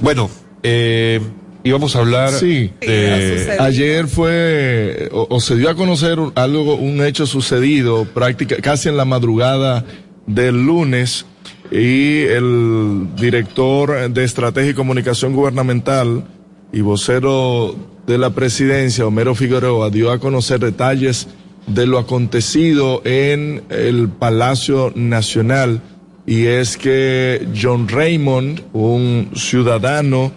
[0.00, 0.30] Bueno,
[0.62, 1.20] eh,
[1.64, 2.70] íbamos a hablar Sí.
[2.80, 3.56] de...
[3.58, 8.88] Ayer fue, o, o se dio a conocer un- algo, un hecho sucedido práctica, casi
[8.88, 9.84] en la madrugada
[10.26, 11.26] del lunes
[11.70, 16.24] y el director de Estrategia y Comunicación Gubernamental
[16.72, 17.74] y vocero
[18.06, 21.28] de la presidencia, Homero Figueroa, dio a conocer detalles
[21.66, 25.82] de lo acontecido en el Palacio Nacional
[26.28, 30.30] y es que John Raymond, un ciudadano,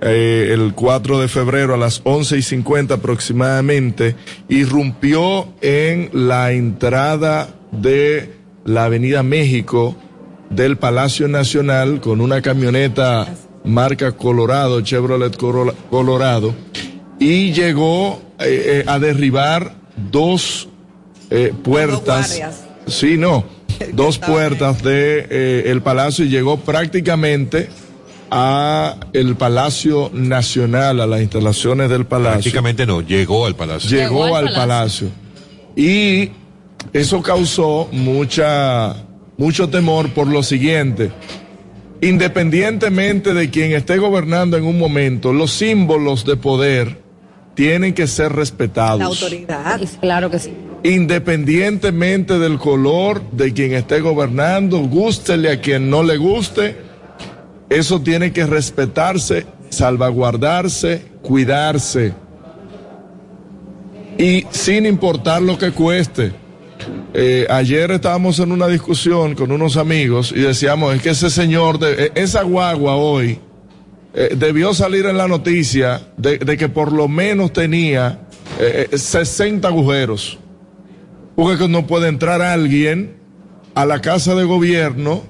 [0.00, 4.14] eh, el 4 de febrero a las 11 y 50 aproximadamente,
[4.48, 8.32] irrumpió en la entrada de
[8.64, 9.96] la Avenida México
[10.50, 13.26] del Palacio Nacional con una camioneta
[13.64, 16.54] marca Colorado, Chevrolet Colorado,
[17.18, 19.74] y llegó eh, eh, a derribar
[20.12, 20.68] dos
[21.64, 22.38] puertas.
[22.38, 22.64] guardias.
[22.86, 23.57] Sí, no,
[23.92, 27.68] dos puertas de eh, el palacio y llegó prácticamente
[28.30, 32.34] a el Palacio Nacional, a las instalaciones del palacio.
[32.34, 33.90] Prácticamente no, llegó al palacio.
[33.90, 35.08] Llegó, al palacio.
[35.74, 36.30] Y
[36.92, 38.96] eso causó mucha,
[39.36, 41.10] mucho temor por lo siguiente.
[42.00, 47.02] Independientemente de quien esté gobernando en un momento, los símbolos de poder
[47.54, 49.00] tienen que ser respetados.
[49.00, 49.80] La autoridad.
[50.00, 50.52] Claro que sí.
[50.82, 56.76] Independientemente del color de quien esté gobernando, gústele a quien no le guste,
[57.68, 62.14] eso tiene que respetarse, salvaguardarse, cuidarse.
[64.16, 66.32] Y sin importar lo que cueste.
[67.12, 71.78] Eh, ayer estábamos en una discusión con unos amigos y decíamos, es que ese señor,
[71.78, 73.40] de, eh, esa guagua hoy,
[74.14, 78.18] eh, debió salir en la noticia de, que por lo menos tenía
[78.58, 80.38] eh, eh, 60 agujeros.
[81.38, 83.14] Porque que no puede entrar alguien
[83.76, 85.22] a la casa de gobierno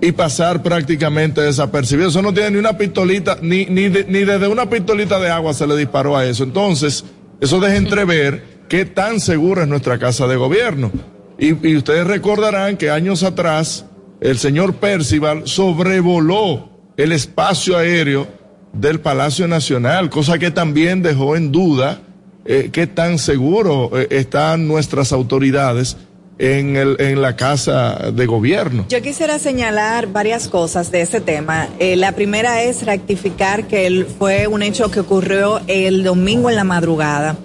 [0.00, 2.08] y pasar prácticamente desapercibido.
[2.10, 5.54] Eso no tiene ni una pistolita, ni, ni, de- ni desde una pistolita de agua
[5.54, 6.44] se le disparó a eso.
[6.44, 7.04] Entonces,
[7.40, 10.92] eso deja entrever qué tan segura es nuestra casa de gobierno.
[11.36, 13.86] Y ustedes recordarán que años atrás
[14.20, 18.28] el señor Percival sobrevoló el espacio aéreo
[18.72, 22.02] del Palacio Nacional, cosa que también dejó en duda
[22.48, 25.96] eh, qué tan seguro eh, están nuestras autoridades
[26.38, 28.84] en, el, en la casa de gobierno.
[28.90, 31.68] Yo quisiera señalar varias cosas de ese tema.
[31.78, 36.56] Eh, la primera es rectificar que el- fue un hecho que ocurrió el domingo en
[36.56, 37.36] la madrugada.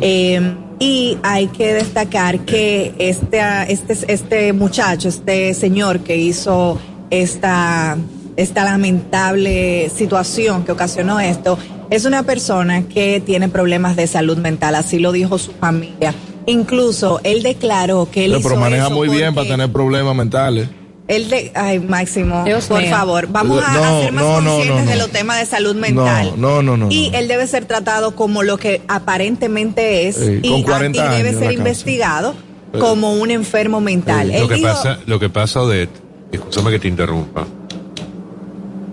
[0.00, 0.40] Eh,
[0.78, 3.40] Y hay que destacar que este,
[3.72, 6.78] este, este muchacho, este señor que hizo
[7.08, 7.96] esta,
[8.36, 11.58] esta lamentable situación que ocasionó esto,
[11.90, 16.14] es una persona que tiene problemas de salud mental, así lo dijo su familia.
[16.46, 20.14] Incluso él declaró que él Pero, hizo pero maneja eso muy bien para tener problemas
[20.14, 20.68] mentales.
[21.08, 22.90] él de, ay, Máximo, Dios por mío.
[22.90, 25.46] favor, vamos a, No, a ser más no, no, conscientes no, de los temas de
[25.46, 26.32] salud mental.
[26.36, 26.90] No, no, no, no.
[26.90, 31.14] Y él debe ser tratado como lo que aparentemente es Sí, y, con a- 40
[31.14, 32.34] y debe ser investigado
[32.78, 34.30] como un enfermo mental.
[34.30, 35.90] Él Lo que dijo- pasa, lo que pasa, Odette,
[36.30, 37.46] escúchame que te interrumpa.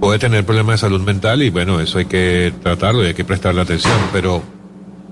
[0.03, 3.23] Puede tener problemas de salud mental y bueno, eso hay que tratarlo y hay que
[3.23, 4.43] prestarle atención, pero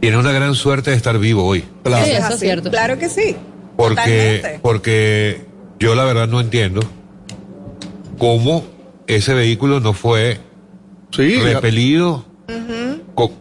[0.02, 1.64] tiene una gran suerte de estar vivo hoy.
[1.86, 2.70] Eso es eso es cierto.
[2.70, 3.38] Claro que sí.
[3.78, 3.96] Porque,
[4.42, 4.60] Totalmente.
[4.62, 5.46] porque
[5.80, 6.82] yo la verdad no entiendo
[8.18, 8.66] cómo
[9.08, 10.40] ese vehículo no fue
[11.16, 12.26] repelido.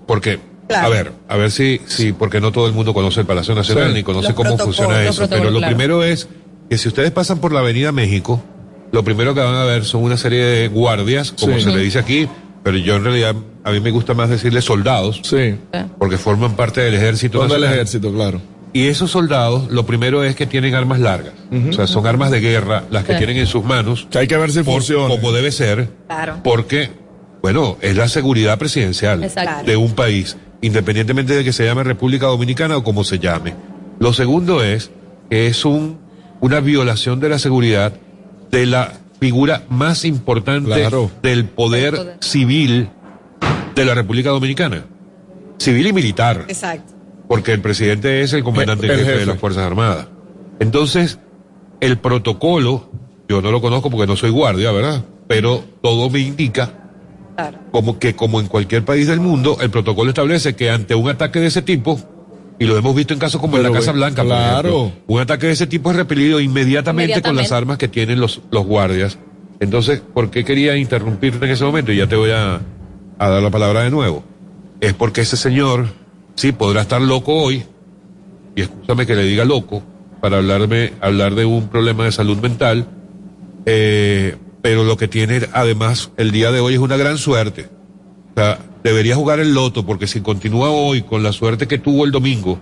[0.07, 0.39] Porque,
[0.69, 0.87] Claro.
[0.87, 3.89] a ver, a ver si, si, porque no todo el mundo conoce el Palacio Nacional
[3.89, 3.95] Sí.
[3.95, 5.27] ni conoce Los cómo funciona eso.
[5.29, 5.75] Pero lo claro.
[5.75, 6.29] primero es
[6.69, 8.41] que si ustedes pasan por la Avenida México,
[8.93, 11.63] lo primero que van a ver son una serie de guardias, como Sí.
[11.63, 12.29] se le dice aquí,
[12.63, 13.35] pero yo en realidad,
[13.65, 15.57] a mí me gusta más decirle soldados, Sí.
[15.99, 17.75] porque forman parte del ejército Todo el nacional.
[17.75, 18.41] ejército, claro.
[18.73, 21.33] Y esos soldados, lo primero es que tienen armas largas.
[21.71, 23.19] O sea, son armas de guerra las que Sí.
[23.19, 24.07] tienen en sus manos.
[24.11, 25.09] Que hay que ver si por- funciona.
[25.09, 25.89] Como debe ser.
[26.07, 26.37] Claro.
[26.45, 26.91] Porque,
[27.43, 29.65] bueno, es la seguridad presidencial Exacto.
[29.67, 33.55] de un país, independientemente de que se llame República Dominicana o como se llame.
[33.99, 34.93] Lo segundo es
[35.29, 35.99] que es un,
[36.41, 37.95] una violación de la seguridad
[38.51, 41.11] de la figura más importante Claro.
[41.23, 42.89] del poder, civil
[43.75, 44.85] de la República Dominicana.
[45.59, 46.93] Civil y militar Exacto.
[47.29, 49.21] porque el presidente es el comandante El en jefe, jefe.
[49.21, 50.07] de las Fuerzas Armadas.
[50.59, 51.19] Entonces,
[51.81, 52.91] el protocolo,
[53.29, 55.05] yo no lo conozco porque no soy guardia, ¿verdad?
[55.29, 56.73] Pero todo me indica
[57.37, 57.59] Claro.
[57.71, 61.41] como que como en cualquier país del mundo, el protocolo establece que ante un ataque
[61.41, 61.99] de ese tipo,
[62.61, 64.69] y lo hemos visto en casos como en la Casa Blanca, por claro.
[64.69, 68.43] ejemplo, un ataque de ese tipo es repelido inmediatamente, con las armas que tienen los,
[68.51, 69.19] los guardias.
[69.61, 71.91] Entonces, ¿por qué quería interrumpirte en ese momento?
[71.91, 72.61] Y ya te voy a,
[73.19, 74.23] a dar la palabra de nuevo.
[74.83, 75.89] Es porque ese señor,
[76.35, 77.65] sí, podrá estar loco hoy,
[78.55, 79.83] y escúchame que le diga loco,
[80.21, 82.87] para hablarme, hablar de un problema de salud mental,
[83.65, 87.71] eh, pero lo que tiene además el día de hoy es una gran suerte.
[88.33, 92.05] O sea, debería jugar el loto, porque si continúa hoy con la suerte que tuvo
[92.05, 92.59] el domingo,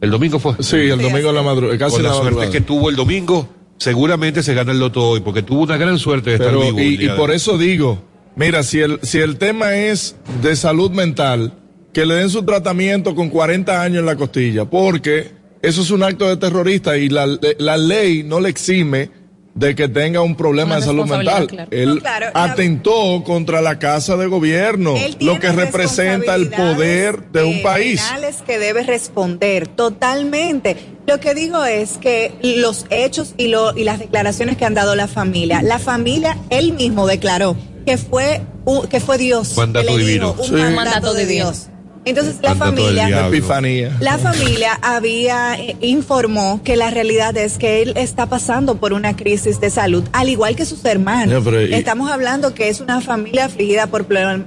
[0.00, 0.54] el domingo fue.
[0.60, 2.52] Sí, el domingo la madrugada, casi con la la suerte madrugada.
[2.52, 3.48] que tuvo el domingo,
[3.78, 6.78] seguramente se gana el loto hoy, porque tuvo una gran suerte de estar vivo.
[6.78, 8.02] el y, por eso digo,
[8.36, 11.54] mira, si el, si el tema es de salud mental,
[11.92, 15.30] que le den su tratamiento con 40 años en la costilla, porque
[15.62, 17.26] eso es un acto de terrorista y la,
[17.58, 19.10] la ley no le exime
[19.56, 21.46] de que tenga un problema Una de salud mental.
[21.48, 21.68] claro.
[21.72, 27.30] Él No, claro, la- atentó contra la casa de gobierno, lo que representa el poder
[27.32, 28.02] de un país.
[28.46, 30.76] que debe responder totalmente.
[31.06, 34.94] Lo que digo es que los hechos y, lo, y las declaraciones que han dado
[34.94, 38.42] la familia, la familia, él mismo declaró que fue,
[38.90, 39.56] que fue Dios.
[39.56, 40.32] Mandato que le divino.
[40.38, 40.74] dijo, un Sí.
[40.74, 41.26] mandato, de.
[41.26, 41.68] Dios.
[42.06, 43.26] Entonces la familia.
[43.26, 43.96] Epifanía.
[44.00, 49.16] la familia había eh, informó que la realidad es que él está pasando por una
[49.16, 51.34] crisis de salud, al igual que sus hermanos.
[51.34, 54.06] Ya, pero y- Estamos hablando que es una familia afligida por,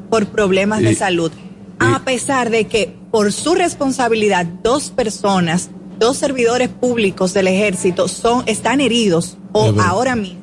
[0.10, 1.32] por problemas de Y- salud.
[1.80, 8.44] A pesar de que por su responsabilidad dos personas, dos servidores públicos del ejército son
[8.48, 10.40] están heridos o ahora mismo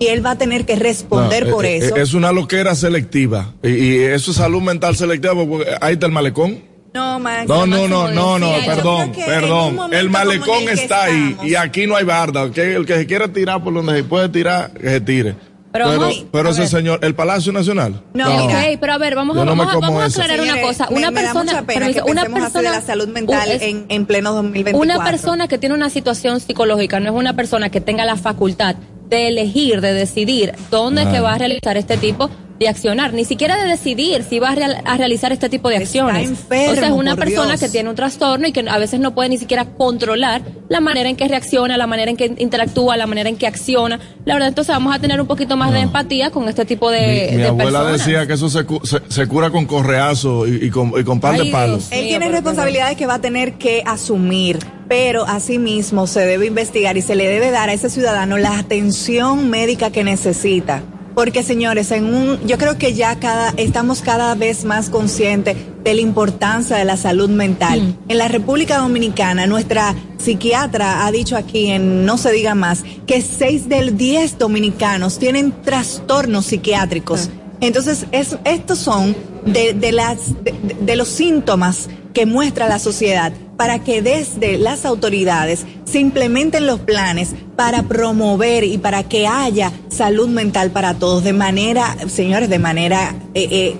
[0.00, 1.96] y él va a tener que responder No, por eh, eso.
[1.96, 3.52] eh, Es una loquera selectiva.
[3.62, 6.58] Y, y eso es salud mental selectiva, porque ahí está el malecón.
[6.92, 9.92] no, Max, No, no, no, no, no, perdón, perdón.
[9.92, 12.50] El malecón el está ahí y aquí no hay barda.
[12.50, 15.36] Que el que se quiera tirar por donde se puede tirar, que se tire.
[15.72, 16.68] Pero Pero, vamos- pero ese ver.
[16.68, 18.02] señor, el Palacio Nacional.
[18.12, 18.42] No, mira.
[18.72, 20.20] Ok, pero a ver, vamos, a, no me vamos, a- como vamos a eso.
[20.22, 20.88] aclarar una cosa.
[20.90, 23.62] me- Una me persona, pena permiso, que una persona de la salud mental un- es-
[23.62, 24.80] en, en pleno 2024.
[24.80, 28.74] Una persona que tiene una situación psicológica no es una persona que tenga la facultad
[29.10, 32.30] de elegir, de decidir dónde es que va a realizar este tipo
[32.60, 35.76] de accionar, ni siquiera de decidir si va a, real- a realizar este tipo de
[35.76, 36.28] Está acciones.
[36.28, 37.60] enfermo, o sea, es una persona Dios.
[37.60, 41.08] que tiene un trastorno y que a veces no puede ni siquiera controlar la manera
[41.08, 43.98] en que reacciona, la manera en que interactúa, la manera en que acciona.
[44.26, 47.28] La verdad, entonces vamos a tener un poquito más de empatía con este tipo de,
[47.30, 48.04] Mi, mi de abuela personas.
[48.06, 51.18] decía que eso se, cu- se, se cura con correazo y, y con, y con
[51.18, 51.88] par Ay, de palos.
[51.88, 51.98] Dios.
[51.98, 57.00] Él tiene responsabilidades que va a tener que asumir, pero asimismo se debe investigar y
[57.00, 60.82] se le debe dar a ese ciudadano la atención médica que necesita.
[61.14, 65.94] Porque señores, en un, yo creo que ya cada, estamos cada vez más conscientes de
[65.94, 67.96] la importancia de la salud mental.
[68.08, 73.22] En la República Dominicana, nuestra psiquiatra ha dicho aquí en No se diga más que
[73.22, 77.28] seis del diez dominicanos tienen trastornos psiquiátricos.
[77.60, 83.32] Entonces, es, estos son de, de las, de, de los síntomas que muestra la sociedad.
[83.60, 89.70] Para que desde las autoridades se implementen los planes para promover y para que haya
[89.90, 93.76] salud mental para todos de manera, señores, de manera eh, eh,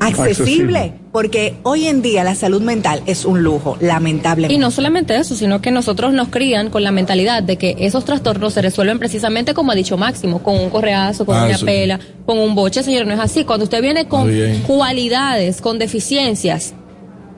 [0.00, 0.30] accesible.
[0.78, 0.92] Accesible.
[1.12, 4.52] Porque hoy en día la salud mental es un lujo, lamentablemente.
[4.52, 8.04] Y no solamente eso, sino que nosotros nos crían con la mentalidad de que esos
[8.04, 11.64] trastornos se resuelven precisamente como ha dicho Máximo, con un correazo, con Ah, una sí.
[11.64, 13.44] pela, con un boche, señor, no es así.
[13.44, 14.28] Cuando usted viene con
[14.66, 16.74] cualidades, con deficiencias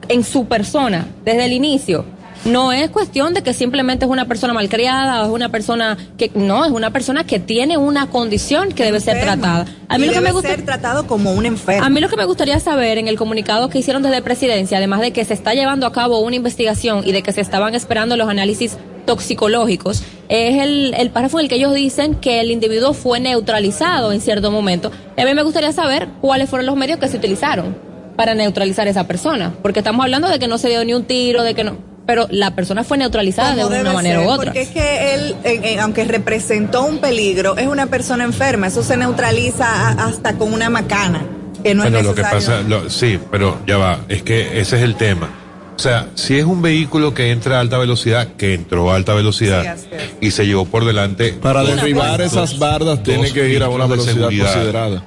[0.08, 2.04] en su persona desde el inicio,
[2.44, 6.30] no es cuestión de que simplemente es una persona malcriada o es una persona que
[6.34, 9.66] no, es una persona que tiene una condición que debe ser tratada.
[9.88, 11.84] A mí Y lo que debe me gusta ser tratado como un enfermo.
[11.84, 15.00] a mí lo que me gustaría saber en el comunicado que hicieron desde presidencia, además
[15.00, 18.16] de que se está llevando a cabo una investigación y de que se estaban esperando
[18.16, 18.76] los análisis
[19.06, 24.12] toxicológicos, es el, el párrafo en el que ellos dicen que el individuo fue neutralizado
[24.12, 24.90] en cierto momento.
[25.16, 28.90] A mí me gustaría saber cuáles fueron los medios que se utilizaron para neutralizar a
[28.90, 31.64] esa persona, porque estamos hablando de que no se dio ni un tiro, de que
[31.64, 34.44] no, pero la persona fue neutralizada de una manera ser, u otra.
[34.46, 38.66] Porque es que él, en- en- aunque representó un peligro, es una persona enferma.
[38.66, 41.22] Eso se neutraliza a- hasta con una macana,
[41.62, 42.46] que no bueno, es lo que necesario.
[42.48, 45.30] pasa, lo- sí, pero ya va, es que ese es el tema.
[45.74, 49.14] O sea, si es un vehículo que entra a alta velocidad, que entró a alta
[49.14, 49.76] velocidad
[50.20, 51.32] y se llevó por delante.
[51.32, 55.02] Para derribar esas bardas tiene que ir a una velocidad considerada.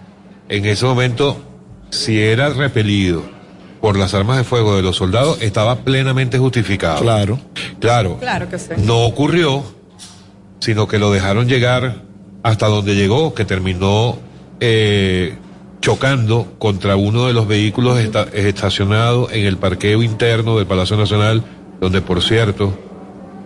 [0.50, 1.40] En ese momento,
[1.96, 3.24] si era repelido
[3.82, 7.02] por las armas de fuego de los soldados, estaba plenamente justificado.
[7.02, 7.40] Claro.
[7.80, 8.18] Claro.
[8.20, 8.70] Claro que sí.
[8.78, 9.64] No ocurrió,
[10.60, 12.02] sino que lo dejaron llegar
[12.44, 14.18] hasta donde llegó, que terminó
[14.60, 15.36] eh,
[15.82, 21.44] chocando contra uno de los vehículos esta- estacionados en el parqueo interno del Palacio Nacional,
[21.80, 22.78] donde por cierto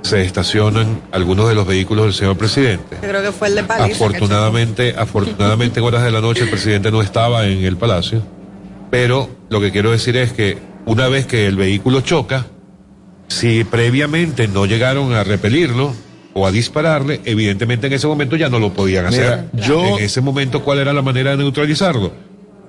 [0.04, 2.98] se estacionan algunos de los vehículos del señor presidente.
[3.02, 6.90] Yo creo que fue el de Afortunadamente, afortunadamente en horas de la noche el presidente
[6.92, 8.22] no estaba en el palacio,
[8.90, 12.46] pero lo que quiero decir es que una vez que el vehículo choca,
[13.28, 15.94] si previamente no llegaron a repelirlo
[16.34, 19.46] o a dispararle, evidentemente en ese momento ya no lo podían hacer.
[19.54, 22.12] Mira, yo- en ese momento, ¿cuál era la manera de neutralizarlo?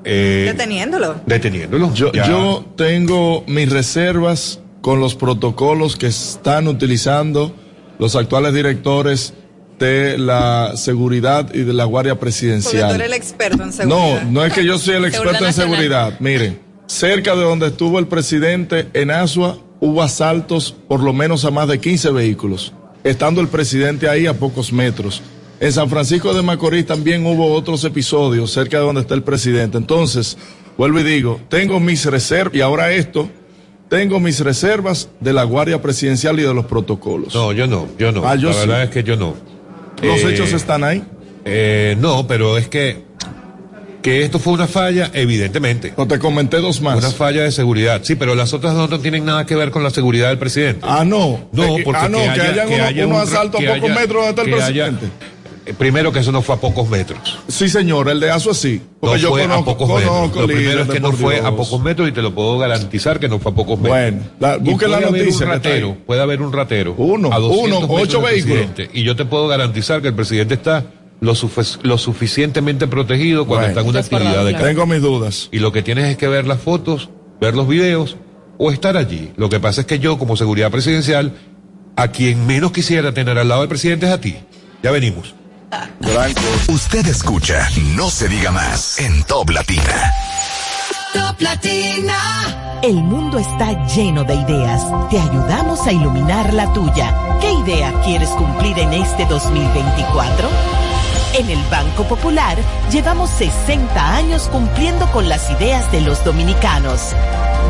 [0.04, 1.16] Eh, Deteniéndolo.
[1.26, 1.92] deteniéndolo.
[1.94, 2.26] Yo, Ya.
[2.26, 7.54] yo tengo mis reservas con los protocolos que están utilizando
[7.98, 9.34] los actuales directores
[9.80, 12.94] de la seguridad y de la Guardia Porque tú Presidencial.
[12.94, 14.22] eres el experto en seguridad.
[14.22, 16.20] No, no es que yo soy el experto en Seguridad seguridad.
[16.20, 21.50] Miren, cerca de donde estuvo el presidente en Asua hubo asaltos por lo menos a
[21.50, 22.72] más de 15 vehículos,
[23.02, 25.22] estando el presidente ahí a pocos metros.
[25.58, 29.78] En San Francisco de Macorís también hubo otros episodios cerca de donde está el presidente.
[29.78, 30.36] Entonces,
[30.76, 33.30] vuelvo y digo, tengo mis reservas, y ahora esto,
[33.88, 37.34] tengo mis reservas de la Guardia Presidencial y de los protocolos.
[37.34, 38.26] No, yo no, yo no.
[38.26, 38.60] Ah, yo la sí.
[38.60, 39.34] verdad es que yo no.
[40.02, 41.02] Los Eh, hechos están ahí.
[41.44, 43.08] Eh, no, pero es que
[44.02, 45.92] que esto fue una falla, evidentemente.
[45.94, 46.96] No te comenté dos más.
[46.96, 48.00] Una falla de seguridad.
[48.02, 50.80] Sí, pero las otras dos no tienen nada que ver con la seguridad del presidente.
[50.88, 51.50] Ah, no.
[51.52, 54.30] No, porque ah, no, que, hayan haya unos un asaltos a pocos haya- metros donde
[54.30, 55.06] está el haya- presidente.
[55.06, 55.10] eh,
[55.78, 57.38] primero que eso no fue a pocos metros.
[57.48, 58.80] Sí, señor, el de Aso sí.
[59.00, 60.40] Porque No yo fue conozco, a pocos conozco metros.
[60.40, 63.28] Lo primero es que no fue a pocos metros y te lo puedo garantizar que
[63.28, 63.90] no fue a pocos metros.
[63.98, 66.94] Bueno, la- la puede haber noticia ratero, puede haber un ratero.
[66.96, 68.66] Uno, a 200 uno, ocho vehículos.
[68.92, 70.84] Y yo te puedo garantizar que el presidente está
[71.20, 74.66] lo, sufe- lo suficientemente protegido cuando Bueno, está en una actividad de campo.
[74.66, 75.48] Tengo mis dudas.
[75.52, 78.16] Y lo que tienes es que ver las fotos, ver los videos
[78.58, 79.30] o estar allí.
[79.36, 81.32] Lo que pasa es que yo, como seguridad presidencial,
[81.96, 84.36] a quien menos quisiera tener al lado del presidente es a ti.
[84.82, 85.34] Ya venimos.
[86.68, 90.12] Usted escucha No se diga más en Top Latina.
[91.12, 92.80] Top Latina.
[92.82, 94.82] El mundo está lleno de ideas.
[95.10, 97.38] Te ayudamos a iluminar la tuya.
[97.40, 100.48] ¿Qué idea quieres cumplir en este 2024?
[101.32, 102.58] En el Banco Popular
[102.90, 107.14] llevamos 60 años cumpliendo con las ideas de los dominicanos.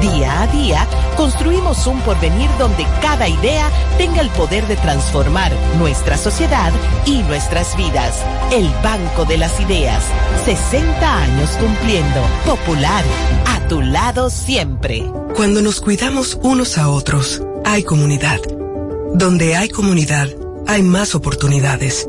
[0.00, 6.16] Día a día construimos un porvenir donde cada idea tenga el poder de transformar nuestra
[6.16, 6.72] sociedad
[7.04, 8.24] y nuestras vidas.
[8.50, 10.04] El Banco de las Ideas.
[10.46, 12.22] 60 años cumpliendo.
[12.46, 13.04] Popular.
[13.46, 15.04] A tu lado siempre.
[15.36, 18.40] Cuando nos cuidamos unos a otros, hay comunidad.
[19.12, 20.28] Donde hay comunidad,
[20.66, 22.08] hay más oportunidades.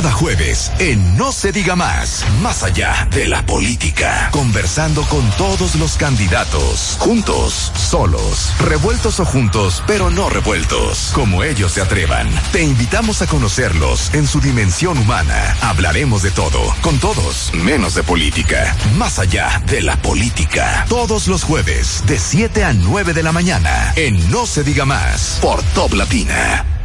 [0.00, 5.74] Cada jueves en No se diga más, más allá de la política, conversando con todos
[5.74, 12.26] los candidatos, juntos, solos, revueltos o juntos, pero no revueltos, como ellos se atrevan.
[12.50, 15.54] Te invitamos a conocerlos en su dimensión humana.
[15.60, 20.86] Hablaremos de todo, con todos, menos de política, más allá de la política.
[20.88, 25.36] Todos los jueves, de 7 a 9 de la mañana, en No se diga más,
[25.42, 26.79] por Top Latina.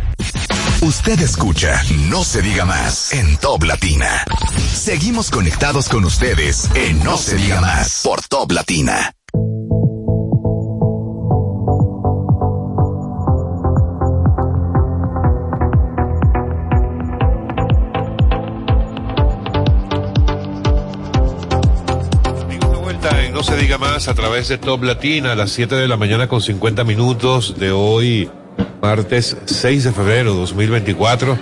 [0.81, 4.25] Usted escucha No se diga más en Top Latina.
[4.73, 9.15] Seguimos conectados con ustedes en No se diga más por Top Latina.
[23.33, 26.27] No se diga más a través de Top Latina a las 7 de la mañana
[26.27, 28.29] con 50 minutos de hoy
[28.81, 31.37] martes 6 de febrero de 2024.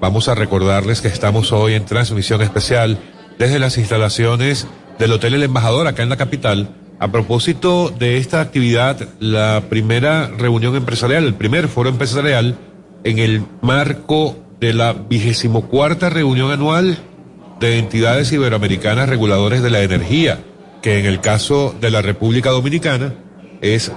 [0.00, 2.98] Vamos a recordarles que estamos hoy en transmisión especial
[3.38, 4.66] desde las instalaciones
[4.98, 6.70] del Hotel El Embajador acá en la capital.
[6.98, 12.56] A propósito de esta actividad, la primera reunión empresarial, el primer foro empresarial
[13.04, 16.98] en el marco de la vigésimo cuarta reunión anual
[17.60, 20.40] de entidades iberoamericanas reguladores de la energía,
[20.82, 23.14] que en el caso de la República Dominicana
[23.60, 23.92] es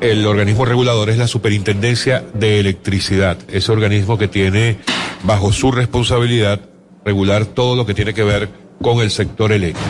[0.00, 4.78] el organismo regulador es la Superintendencia de Electricidad, ese organismo que tiene
[5.24, 6.60] bajo su responsabilidad
[7.04, 8.48] regular todo lo que tiene que ver
[8.82, 9.88] con el sector eléctrico.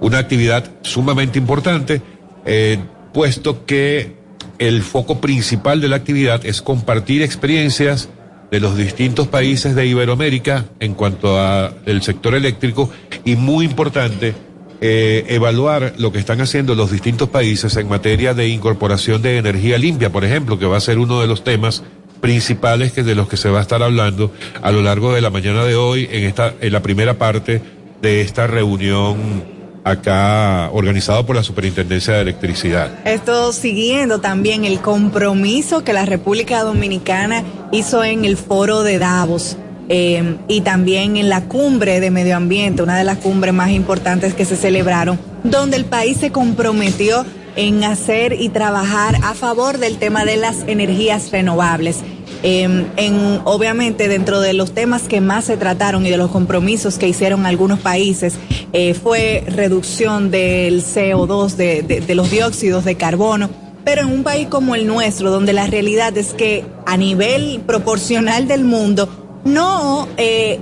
[0.00, 2.02] Una actividad sumamente importante,
[2.44, 2.78] eh,
[3.12, 4.16] puesto que
[4.58, 8.08] el foco principal de la actividad es compartir experiencias
[8.50, 12.90] de los distintos países de Iberoamérica en cuanto a el sector eléctrico
[13.24, 14.34] y muy importante
[14.80, 19.78] eh, evaluar lo que están haciendo los distintos países en materia de incorporación de energía
[19.78, 21.82] limpia, por ejemplo, que va a ser uno de los temas
[22.20, 25.30] principales que de los que se va a estar hablando a lo largo de la
[25.30, 27.60] mañana de hoy en esta en la primera parte
[28.00, 29.44] de esta reunión
[29.84, 33.06] acá organizado por la Superintendencia de Electricidad.
[33.06, 39.58] Esto siguiendo también el compromiso que la República Dominicana hizo en el foro de Davos
[39.88, 44.34] eh, y también en la cumbre de medio ambiente, una de las cumbres más importantes
[44.34, 47.24] que se celebraron, donde el país se comprometió
[47.56, 51.98] en hacer y trabajar a favor del tema de las energías renovables.
[52.42, 56.98] Eh, en, obviamente dentro de los temas que más se trataron y de los compromisos
[56.98, 58.34] que hicieron algunos países
[58.74, 63.48] eh, fue reducción del CO2, de, de, de los dióxidos de carbono,
[63.84, 68.46] pero en un país como el nuestro, donde la realidad es que a nivel proporcional
[68.48, 69.08] del mundo,
[69.44, 70.60] no, eh,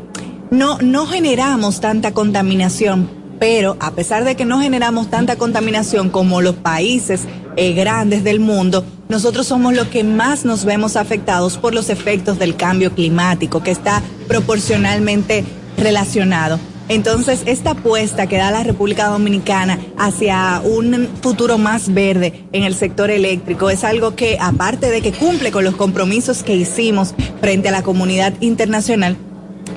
[0.51, 3.09] no, no generamos tanta contaminación,
[3.39, 7.22] pero a pesar de que no generamos tanta contaminación como los países
[7.57, 12.39] eh, grandes del mundo, nosotros somos los que más nos vemos afectados por los efectos
[12.39, 15.45] del cambio climático, que está proporcionalmente
[15.76, 16.59] relacionado.
[16.93, 22.74] Entonces, esta apuesta que da la República Dominicana hacia un futuro más verde en el
[22.74, 27.70] sector eléctrico es algo que, aparte de que cumple con los compromisos que hicimos frente
[27.70, 29.16] a la comunidad internacional,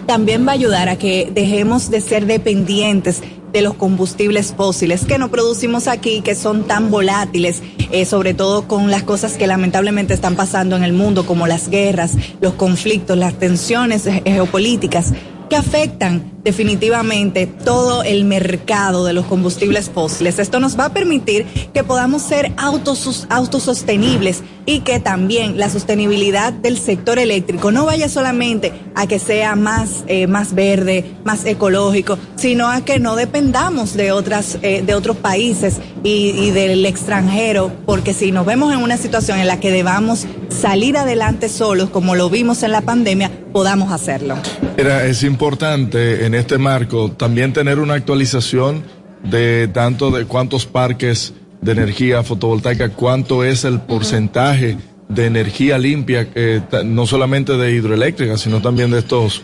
[0.06, 3.22] también va a ayudar a que dejemos de ser dependientes
[3.54, 8.68] de los combustibles fósiles que no producimos aquí, que son tan volátiles, eh, sobre todo
[8.68, 12.12] con las cosas que lamentablemente están pasando en el mundo, como las guerras,
[12.42, 15.14] los conflictos, las tensiones geopolíticas
[15.50, 20.38] que afectan definitivamente todo el mercado de los combustibles fósiles.
[20.38, 26.54] Esto nos va a permitir que podamos ser autos, autosostenibles y que también la sostenibilidad
[26.54, 32.18] del sector eléctrico no vaya solamente a que sea más, eh, más verde, más ecológico,
[32.36, 37.72] sino a que no dependamos de otras, eh, de otros países y, y del extranjero,
[37.88, 42.14] porque si nos vemos en una situación en la que debamos salir adelante solos, como
[42.16, 44.36] lo vimos en la pandemia, podamos hacerlo.
[44.78, 48.84] Era, es importante en este marco también tener una actualización
[49.24, 54.78] de tanto de cuántos parques de energía fotovoltaica, cuánto es el porcentaje
[55.10, 59.44] de energía limpia, eh, no solamente de hidroeléctrica, sino también de estos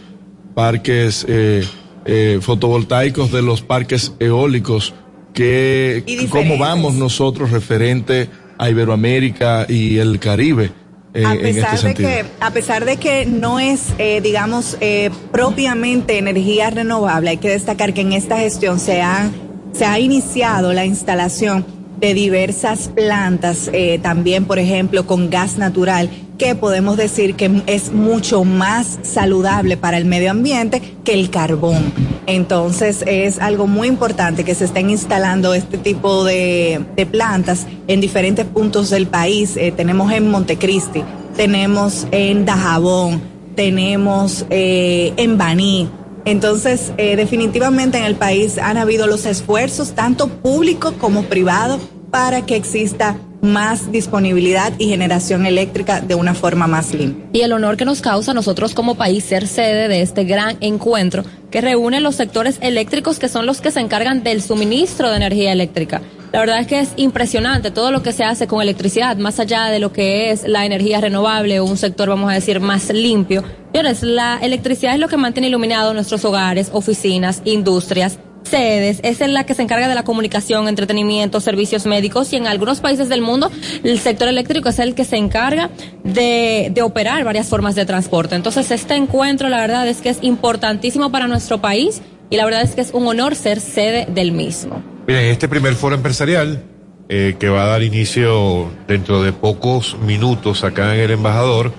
[0.53, 1.65] parques eh,
[2.05, 4.93] eh, fotovoltaicos, de los parques eólicos,
[5.33, 10.71] que cómo vamos nosotros referente a Iberoamérica y el Caribe.
[11.13, 15.09] Eh, a este pesar de que a pesar de que no es eh, digamos eh,
[15.33, 19.29] propiamente energía renovable hay que destacar que en esta gestión se ha
[19.73, 21.65] se ha iniciado la instalación
[21.99, 26.09] de diversas plantas eh, también por ejemplo con gas natural
[26.41, 31.93] que podemos decir que es mucho más saludable para el medio ambiente que el carbón
[32.25, 38.45] entonces es algo muy importante que se estén instalando este tipo de, plantas en diferentes
[38.45, 41.03] puntos del país Eh, tenemos en Montecristi
[41.35, 43.21] tenemos en Dajabón,
[43.55, 45.89] tenemos eh, en Baní.
[46.25, 51.79] Entonces, eh, definitivamente en el país han habido los esfuerzos, tanto público como privado,
[52.11, 57.25] para que exista más disponibilidad y generación eléctrica de una forma más limpia.
[57.33, 60.57] y el honor que nos causa a nosotros como país ser sede de este gran
[60.61, 65.17] encuentro que reúne los sectores eléctricos que son los que se encargan del suministro de
[65.17, 66.01] energía eléctrica.
[66.31, 69.65] La verdad es que es impresionante todo lo que se hace con electricidad, más allá
[69.65, 73.43] de lo que es la energía renovable o un sector, vamos a decir, más limpio.
[73.73, 79.33] Señores, la electricidad es lo que mantiene iluminados nuestros hogares, oficinas, industrias, sedes, es en
[79.33, 83.21] la que se encarga de la comunicación, entretenimiento, servicios médicos y en algunos países del
[83.21, 83.51] mundo
[83.83, 85.69] el sector eléctrico es el que se encarga
[86.03, 88.35] de, operar varias formas de transporte.
[88.35, 92.63] Entonces este encuentro la verdad es que es importantísimo para nuestro país y la verdad
[92.63, 94.83] es que es un honor ser sede del mismo.
[95.07, 96.63] Miren, este primer foro empresarial
[97.09, 101.73] eh, que va a dar inicio dentro de pocos minutos acá en el embajador,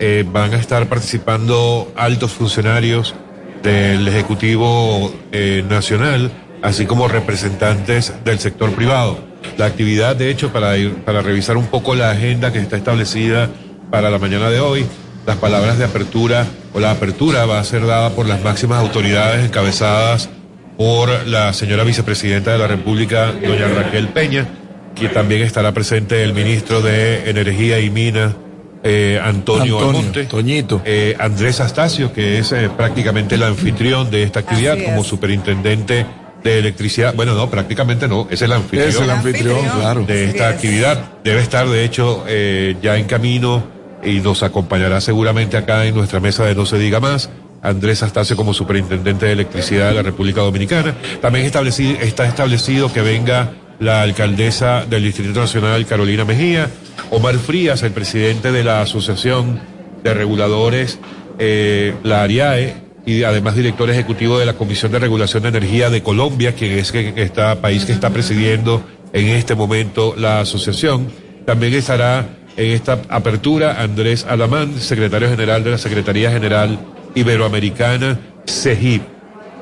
[0.00, 3.14] eh, van a estar participando altos funcionarios
[3.62, 6.30] del Ejecutivo eh, Nacional,
[6.62, 9.18] así como representantes del sector privado.
[9.56, 13.48] La actividad, de hecho, para, ir, para revisar un poco la agenda que está establecida
[13.90, 14.86] para la mañana de hoy,
[15.26, 19.44] las palabras de apertura o la apertura va a ser dada por las máximas autoridades
[19.44, 20.30] encabezadas
[20.76, 24.46] por la señora vicepresidenta de la República, doña Raquel Peña,
[24.94, 28.34] que también estará presente el ministro de Energía y Minas,
[28.82, 30.82] eh, Antonio, Antonio, Almonte, Toñito.
[30.84, 36.06] eh, Andrés Astacio, que es eh, prácticamente el anfitrión de esta actividad como superintendente
[36.44, 37.14] de electricidad.
[37.14, 40.04] Bueno, no, prácticamente no, es el anfitrión, Es el anfitrión, claro.
[40.04, 40.54] de esta es.
[40.54, 41.04] actividad.
[41.24, 43.64] Debe estar, de hecho, eh, ya en camino
[44.04, 47.30] y nos acompañará seguramente acá en nuestra mesa de No se diga más.
[47.60, 50.94] Andrés Astacio como superintendente de electricidad de la República Dominicana.
[51.20, 53.50] También estableci- está establecido que venga
[53.80, 56.68] la alcaldesa del Distrito Nacional, Carolina Mejía,
[57.10, 59.60] Omar Frías, el presidente de la Asociación
[60.02, 60.98] de Reguladores,
[61.38, 62.74] eh, la ARIAE,
[63.06, 66.92] y además director ejecutivo de la Comisión de Regulación de Energía de Colombia, quien es
[66.92, 68.82] que, está, país que está presidiendo
[69.14, 71.08] en este momento la asociación.
[71.46, 76.78] También estará en esta apertura Andrés Alamán, secretario general de la Secretaría General
[77.14, 79.02] Iberoamericana, CEGIP.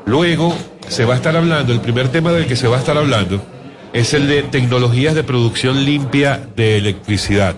[0.07, 0.53] Luego
[0.89, 3.41] se va a estar hablando, el primer tema del que se va a estar hablando
[3.97, 7.55] es el de tecnologías de producción limpia de electricidad.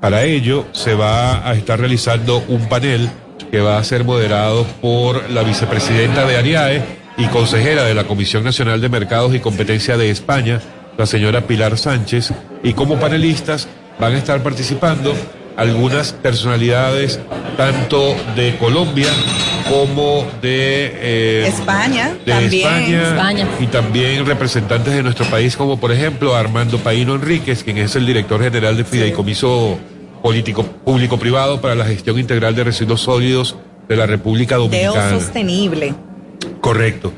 [0.00, 3.08] Para ello se va a estar realizando un panel
[3.52, 6.82] que va a ser moderado por la vicepresidenta de ARIAE
[7.18, 10.60] y consejera de la Comisión Nacional de Mercados y Competencia de España,
[10.98, 12.32] la señora Pilar Sánchez,
[12.64, 13.68] y como panelistas
[14.00, 15.14] van a estar participando
[15.60, 17.20] algunas personalidades
[17.58, 19.08] tanto de Colombia
[19.68, 22.66] como de eh, España, de también.
[22.66, 23.48] España, España.
[23.60, 28.06] y también representantes de nuestro país como por ejemplo Armando Paino Enríquez, quien es el
[28.06, 29.78] director general de Fideicomiso
[30.22, 33.54] Político Público Privado para la Gestión Integral de Residuos Sólidos
[33.86, 35.10] de la República Deo Dominicana.
[35.10, 35.94] sostenible.
[36.62, 37.12] Correcto.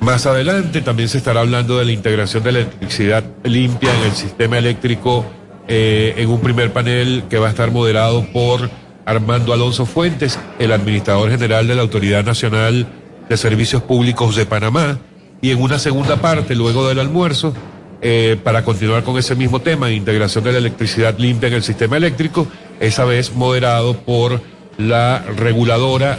[0.00, 4.12] Más adelante también se estará hablando de la integración de la electricidad limpia en el
[4.16, 5.24] sistema eléctrico
[5.68, 8.70] eh, en un primer panel que va a estar moderado por
[9.06, 12.86] Armando Alonso Fuentes, el administrador general de la Autoridad Nacional
[13.28, 14.98] de Servicios Públicos de Panamá.
[15.40, 17.54] Y en una segunda parte, luego del almuerzo,
[18.00, 21.96] eh, para continuar con ese mismo tema, integración de la electricidad limpia en el sistema
[21.96, 22.46] eléctrico,
[22.80, 24.40] esa vez moderado por
[24.78, 26.18] la reguladora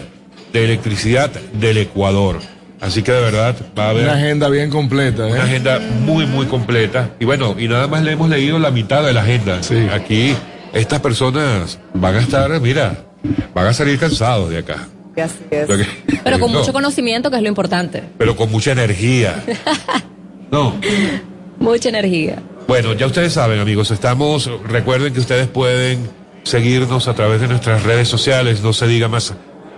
[0.53, 2.39] de electricidad del Ecuador.
[2.81, 5.31] Así que de verdad va a haber Una agenda bien completa, ¿eh?
[5.31, 7.11] una agenda muy, muy completa.
[7.19, 9.59] Y bueno, y nada más le hemos leído la mitad de la agenda.
[9.93, 10.35] Aquí
[10.73, 12.97] estas personas van a estar, mira,
[13.53, 14.87] van a salir cansados de acá.
[15.15, 15.67] Así es.
[16.23, 18.03] Pero con No, mucho conocimiento, que es lo importante.
[18.17, 19.41] pero con mucha energía.
[20.51, 20.75] No.
[21.59, 22.37] Mucha energía.
[22.67, 26.07] Bueno, ya ustedes saben, amigos, estamos, recuerden que ustedes pueden
[26.43, 29.33] seguirnos a través de nuestras redes sociales, no se diga más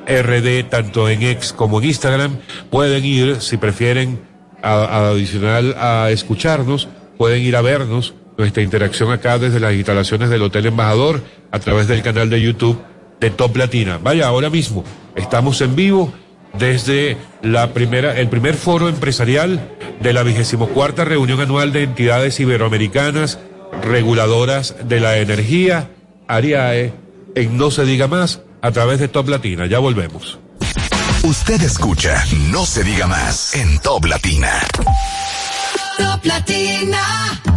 [0.08, 2.38] RD, tanto en X como en Instagram.
[2.70, 4.20] Pueden ir, si prefieren,
[4.62, 6.88] a, adicional a escucharnos,
[7.18, 11.88] pueden ir a vernos, nuestra interacción acá desde las instalaciones del Hotel Embajador, a través
[11.88, 12.80] del canal de YouTube
[13.20, 13.99] de Top Latina.
[14.01, 14.84] Vaya, ahora mismo,
[15.16, 16.14] estamos en vivo
[16.58, 19.60] desde la primera, el primer foro empresarial
[19.99, 23.39] de la vigésimo cuarta reunión anual de entidades iberoamericanas
[23.84, 25.89] reguladoras de la energía,
[26.28, 26.93] ARIAE,
[27.36, 29.65] en No Se Diga Más, a través de Top Latina.
[29.65, 30.39] Ya volvemos.
[31.24, 34.51] Usted escucha No se diga más en Top Latina.
[35.97, 37.57] Top Latina.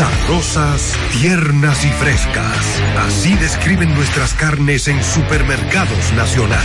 [0.00, 2.80] sabrosas, tiernas y frescas.
[3.06, 6.64] Así describen nuestras carnes en supermercados nacional.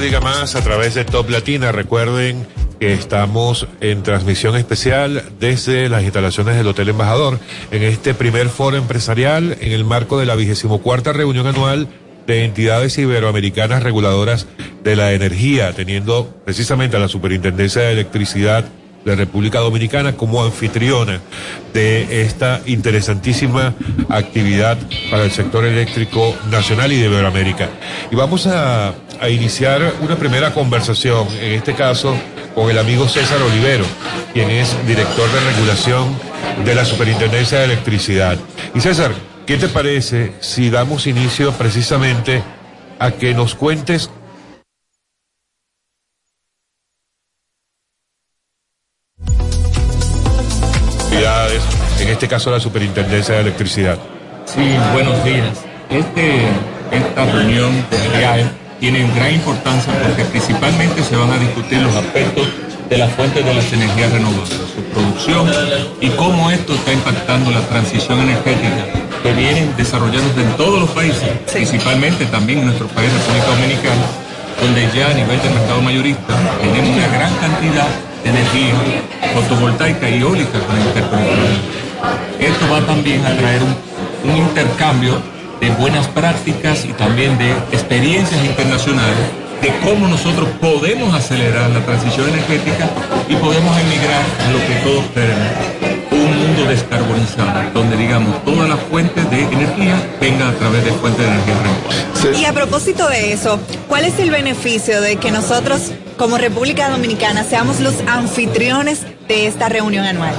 [0.00, 1.72] Diga más a través de Top Latina.
[1.72, 2.46] Recuerden
[2.78, 7.40] que estamos en transmisión especial desde las instalaciones del Hotel Embajador
[7.72, 11.88] en este primer foro empresarial en el marco de la vigésimo cuarta reunión anual
[12.26, 14.46] de entidades iberoamericanas reguladoras
[14.84, 18.66] de la energía, teniendo precisamente a la Superintendencia de Electricidad
[19.10, 21.20] de República Dominicana como anfitriona
[21.72, 23.74] de esta interesantísima
[24.08, 24.78] actividad
[25.10, 27.68] para el sector eléctrico nacional y de Iberoamérica.
[28.10, 32.16] Y vamos a, a iniciar una primera conversación, en este caso
[32.54, 33.84] con el amigo César Olivero,
[34.32, 36.16] quien es director de regulación
[36.64, 38.36] de la Superintendencia de Electricidad.
[38.74, 39.12] Y César,
[39.46, 42.42] ¿qué te parece si damos inicio precisamente
[42.98, 44.10] a que nos cuentes
[52.00, 53.98] en este caso la Superintendencia de Electricidad?
[54.44, 55.64] Sí, buenos días.
[55.90, 56.42] Este,
[56.92, 58.46] esta reunión de
[58.80, 62.46] tiene gran importancia porque principalmente se van a discutir los aspectos
[62.88, 65.50] de las fuentes de las energías renovables, su producción
[66.00, 68.86] y cómo esto está impactando la transición energética
[69.22, 74.06] que vienen desarrollándose en todos los países, principalmente también en nuestro país, República Dominicana,
[74.62, 77.88] donde ya a nivel del mercado mayorista tenemos una gran cantidad
[78.22, 78.74] de energía
[79.34, 81.87] fotovoltaica y eólica con el interconectores.
[82.38, 85.20] Esto va también a traer un, un intercambio
[85.60, 89.16] de buenas prácticas y también de experiencias internacionales
[89.60, 92.88] de cómo nosotros podemos acelerar la transición energética
[93.28, 95.48] y podemos emigrar a lo que todos queremos,
[96.12, 101.24] un mundo descarbonizada, donde digamos todas las fuentes de energía vengan a través de fuentes
[101.24, 102.38] de energía renovable.
[102.38, 107.44] Y a propósito de eso, ¿cuál es el beneficio de que nosotros, como República Dominicana,
[107.44, 110.34] seamos los anfitriones de esta reunión anual?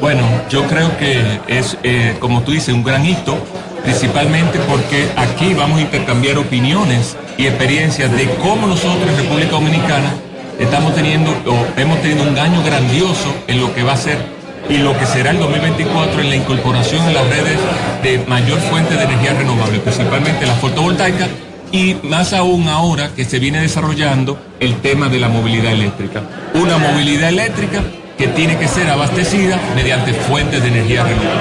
[0.00, 3.36] Bueno, yo creo que es, eh, como tú dices, un gran hito,
[3.82, 10.14] principalmente porque aquí vamos a intercambiar opiniones y experiencias de cómo nosotros en República Dominicana
[10.58, 14.18] estamos teniendo o hemos tenido un daño grandioso en lo que va a ser
[14.70, 17.58] y lo que será el 2024 en la incorporación en las redes
[18.02, 21.28] de mayor fuente de energía renovable, principalmente la fotovoltaica
[21.72, 26.22] y más aún ahora que se viene desarrollando el tema de la movilidad eléctrica.
[26.54, 27.82] Una movilidad eléctrica
[28.20, 31.40] que tiene que ser abastecida mediante fuentes de energía renovable.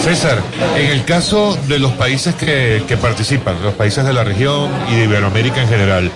[0.00, 0.42] César,
[0.76, 4.96] en el caso de los países que, que, participan, los países de la región y
[4.96, 6.10] de Iberoamérica en general,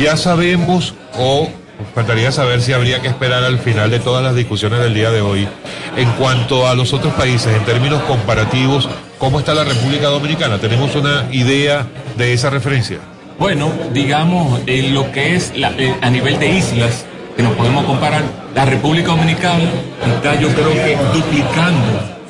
[0.00, 1.48] ya sabemos o
[1.92, 5.22] faltaría saber si habría que esperar al final de todas las discusiones del día de
[5.22, 5.48] hoy
[5.96, 8.88] en cuanto a los otros países, en términos comparativos,
[9.18, 10.58] ¿cómo está la República Dominicana?
[10.58, 11.84] ¿Tenemos una idea
[12.16, 12.98] de esa referencia?
[13.40, 17.06] Bueno, digamos, en lo que es la, eh, a nivel de islas,
[17.36, 18.22] que nos podemos comparar,
[18.54, 19.70] la República Dominicana
[20.16, 22.20] está yo creo que duplicando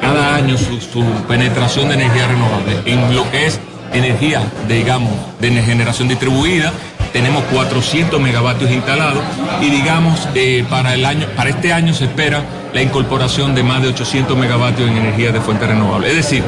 [0.00, 3.60] cada año su, su, penetración de energía renovable en lo que es
[3.92, 6.72] energía, digamos, de generación distribuida.
[7.12, 9.22] Tenemos 400 megavatios instalados
[9.62, 12.42] y digamos eh, para el año, para este año se espera
[12.74, 16.10] la incorporación de más de 800 megavatios en energía de fuente renovable.
[16.10, 16.42] Es decir,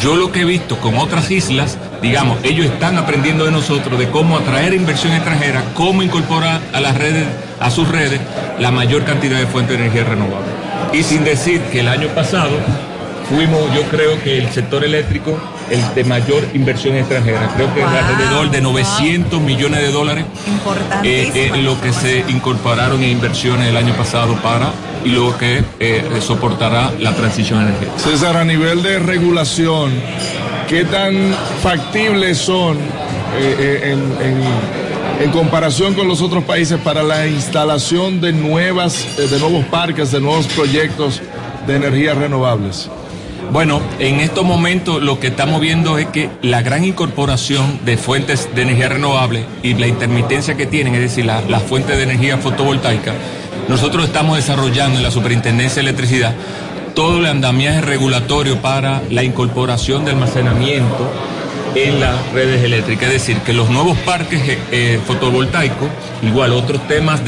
[0.00, 4.08] yo lo que he visto con otras islas, digamos, ellos están aprendiendo de nosotros de
[4.10, 7.26] cómo atraer inversión extranjera, cómo incorporar a las redes,
[7.58, 8.20] a sus redes,
[8.60, 10.46] la mayor cantidad de fuentes de energía renovable.
[10.92, 12.52] Y sin decir que el año pasado
[13.28, 15.36] fuimos, yo creo que el sector eléctrico,
[15.68, 17.50] el de mayor inversión extranjera.
[17.56, 17.90] Creo que wow.
[17.90, 19.40] alrededor de 900 wow.
[19.40, 20.24] millones de dólares
[21.02, 24.70] eh, eh, lo que se incorporaron en inversiones el año pasado para
[25.04, 27.98] y lo que eh, soportará la transición energética.
[27.98, 29.90] César, a nivel de regulación,
[30.68, 32.78] ¿qué tan factibles son
[33.38, 34.42] en, en,
[35.20, 40.20] en, comparación con los otros países para la instalación de nuevas, de nuevos parques, de
[40.20, 41.22] nuevos proyectos
[41.66, 42.90] de energías renovables?
[43.52, 48.48] Bueno, en estos momentos lo que estamos viendo es que la gran incorporación de fuentes
[48.54, 52.38] de energía renovable y la intermitencia que tienen, es decir, las la fuentes de energía
[52.38, 53.12] fotovoltaica,
[53.68, 56.34] nosotros estamos desarrollando en la Superintendencia de Electricidad
[56.96, 61.12] todo el andamiaje regulatorio para la incorporación de almacenamiento
[61.74, 64.40] en las redes eléctricas, es decir, que los nuevos parques
[64.72, 65.90] eh, fotovoltaicos,
[66.22, 67.24] igual otros temas de